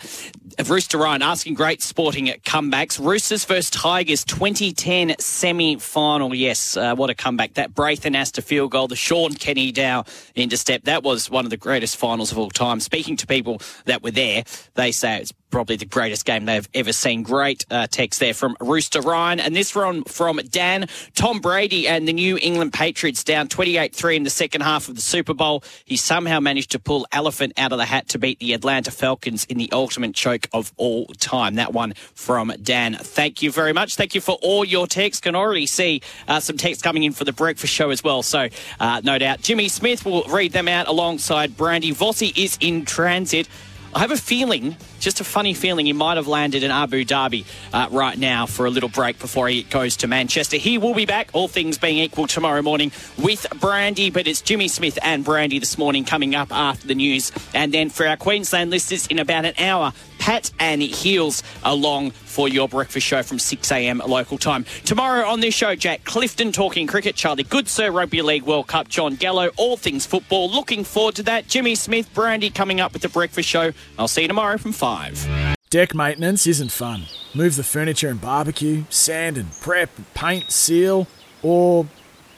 Rooster 0.66 0.98
Ryan 0.98 1.22
asking 1.22 1.54
great 1.54 1.82
sporting 1.82 2.26
comebacks. 2.44 3.04
Roosters 3.04 3.44
versus 3.44 3.70
Tigers 3.70 4.24
2010 4.24 5.14
semi 5.18 5.76
final. 5.76 6.34
Yes, 6.34 6.76
uh, 6.76 6.94
what 6.94 7.10
a 7.10 7.14
comeback. 7.14 7.54
That 7.54 7.74
Braith 7.74 8.02
Anasta 8.02 8.42
field 8.42 8.72
goal, 8.72 8.88
the 8.88 8.96
Shaun 8.96 9.34
Kenny-Dowall 9.34 10.06
intercept. 10.34 10.84
That 10.84 11.02
was 11.02 11.30
one 11.30 11.44
of 11.44 11.50
the 11.50 11.56
greatest 11.56 11.96
finals 11.96 12.32
of 12.32 12.38
all 12.38 12.50
time. 12.50 12.80
Speaking 12.80 13.16
to 13.16 13.26
people 13.26 13.60
that 13.84 14.02
were 14.02 14.10
there, 14.10 14.44
they 14.74 14.92
say 14.92 15.18
it's 15.18 15.32
probably 15.50 15.76
the 15.76 15.84
greatest 15.84 16.24
game 16.24 16.44
they've 16.44 16.68
ever 16.74 16.92
seen. 16.92 17.22
Great 17.22 17.64
uh, 17.70 17.86
text 17.86 18.20
there 18.20 18.34
from 18.34 18.56
Rooster 18.60 19.00
Ryan. 19.00 19.40
And 19.40 19.54
this 19.56 19.70
from, 19.70 20.04
from 20.04 20.38
Dan. 20.50 20.86
Tom 21.14 21.40
Brady 21.40 21.88
and 21.88 22.06
the 22.06 22.12
New 22.12 22.38
England 22.40 22.72
Patriots 22.72 23.24
down 23.24 23.48
28 23.48 23.94
3 23.94 24.16
in 24.16 24.22
the 24.24 24.30
second 24.30 24.60
half 24.62 24.88
of 24.88 24.94
the 24.94 25.00
Super 25.00 25.34
Bowl. 25.34 25.62
He 25.84 25.96
somehow 25.96 26.40
managed 26.40 26.70
to 26.72 26.78
pull 26.78 27.06
elephant 27.12 27.52
out 27.56 27.72
of 27.72 27.78
the 27.78 27.86
hat 27.86 28.08
to 28.10 28.18
beat 28.18 28.38
the 28.38 28.52
Atlanta 28.52 28.90
Falcons 28.90 29.44
in 29.46 29.58
the 29.58 29.70
ultimate 29.72 30.14
choke 30.14 30.48
of 30.52 30.72
all 30.76 31.06
time. 31.18 31.54
That 31.54 31.72
one 31.72 31.94
from 32.14 32.52
Dan. 32.62 32.94
Thank 32.94 33.42
you 33.42 33.50
very 33.50 33.72
much. 33.72 33.96
Thank 33.96 34.14
you 34.14 34.20
for 34.20 34.38
all 34.42 34.64
your 34.64 34.86
texts. 34.86 35.20
Can 35.20 35.34
already 35.34 35.66
see 35.66 36.02
uh, 36.26 36.40
some 36.40 36.56
texts 36.56 36.82
coming 36.82 37.02
in 37.02 37.12
for 37.12 37.24
the 37.24 37.32
breakfast 37.32 37.72
show 37.72 37.90
as 37.90 38.04
well. 38.04 38.22
So, 38.22 38.48
uh, 38.80 39.00
no 39.02 39.18
doubt, 39.18 39.40
Jimmy 39.40 39.68
Smith 39.68 40.04
will 40.04 40.24
read 40.24 40.52
them 40.52 40.68
out 40.68 40.88
alongside 40.88 41.56
Brandy. 41.56 41.92
Vossi 41.92 42.36
is 42.36 42.58
in 42.60 42.84
transit. 42.84 43.48
I 43.94 44.00
have 44.00 44.10
a 44.10 44.16
feeling, 44.16 44.76
just 45.00 45.20
a 45.20 45.24
funny 45.24 45.54
feeling, 45.54 45.86
he 45.86 45.94
might 45.94 46.18
have 46.18 46.26
landed 46.26 46.62
in 46.62 46.70
Abu 46.70 47.04
Dhabi 47.04 47.46
uh, 47.72 47.88
right 47.90 48.18
now 48.18 48.44
for 48.44 48.66
a 48.66 48.70
little 48.70 48.90
break 48.90 49.18
before 49.18 49.48
he 49.48 49.62
goes 49.62 49.96
to 49.98 50.06
Manchester. 50.06 50.58
He 50.58 50.76
will 50.76 50.94
be 50.94 51.06
back, 51.06 51.30
all 51.32 51.48
things 51.48 51.78
being 51.78 51.98
equal, 51.98 52.26
tomorrow 52.26 52.60
morning 52.60 52.92
with 53.16 53.46
Brandy. 53.60 54.10
But 54.10 54.26
it's 54.26 54.42
Jimmy 54.42 54.68
Smith 54.68 54.98
and 55.02 55.24
Brandy 55.24 55.58
this 55.58 55.78
morning 55.78 56.04
coming 56.04 56.34
up 56.34 56.52
after 56.52 56.86
the 56.86 56.94
news. 56.94 57.32
And 57.54 57.72
then 57.72 57.88
for 57.88 58.06
our 58.06 58.18
Queensland 58.18 58.70
listeners, 58.70 59.06
in 59.06 59.18
about 59.18 59.46
an 59.46 59.54
hour, 59.58 59.92
Pat 60.18 60.50
and 60.58 60.82
Heals 60.82 61.42
along 61.64 62.10
for 62.10 62.48
your 62.48 62.68
breakfast 62.68 63.06
show 63.06 63.22
from 63.22 63.38
6 63.38 63.72
a.m. 63.72 64.02
local 64.06 64.38
time. 64.38 64.64
Tomorrow 64.84 65.26
on 65.26 65.40
this 65.40 65.54
show, 65.54 65.74
Jack 65.74 66.04
Clifton 66.04 66.52
talking 66.52 66.86
cricket, 66.86 67.16
Charlie 67.16 67.44
Goodsir 67.44 67.92
Rugby 67.94 68.22
League 68.22 68.44
World 68.44 68.66
Cup, 68.66 68.88
John 68.88 69.14
Gallo, 69.16 69.50
all 69.56 69.76
things 69.76 70.06
football. 70.06 70.50
Looking 70.50 70.84
forward 70.84 71.14
to 71.16 71.22
that. 71.24 71.48
Jimmy 71.48 71.74
Smith, 71.74 72.12
Brandy 72.14 72.50
coming 72.50 72.80
up 72.80 72.92
with 72.92 73.02
the 73.02 73.08
breakfast 73.08 73.48
show. 73.48 73.72
I'll 73.98 74.08
see 74.08 74.22
you 74.22 74.28
tomorrow 74.28 74.58
from 74.58 74.72
5. 74.72 75.56
Deck 75.70 75.94
maintenance 75.94 76.46
isn't 76.46 76.72
fun. 76.72 77.02
Move 77.34 77.56
the 77.56 77.62
furniture 77.62 78.08
and 78.08 78.20
barbecue, 78.20 78.84
sand 78.88 79.36
and 79.36 79.52
prep, 79.60 79.90
paint, 80.14 80.50
seal, 80.50 81.06
or 81.42 81.86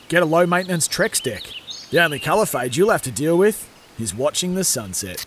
get 0.08 0.22
a 0.22 0.26
low 0.26 0.46
maintenance 0.46 0.88
Trex 0.88 1.22
deck. 1.22 1.44
The 1.90 2.02
only 2.02 2.18
colour 2.18 2.46
fade 2.46 2.76
you'll 2.76 2.90
have 2.90 3.02
to 3.02 3.10
deal 3.12 3.38
with 3.38 3.68
is 3.98 4.14
watching 4.14 4.54
the 4.54 4.64
sunset. 4.64 5.26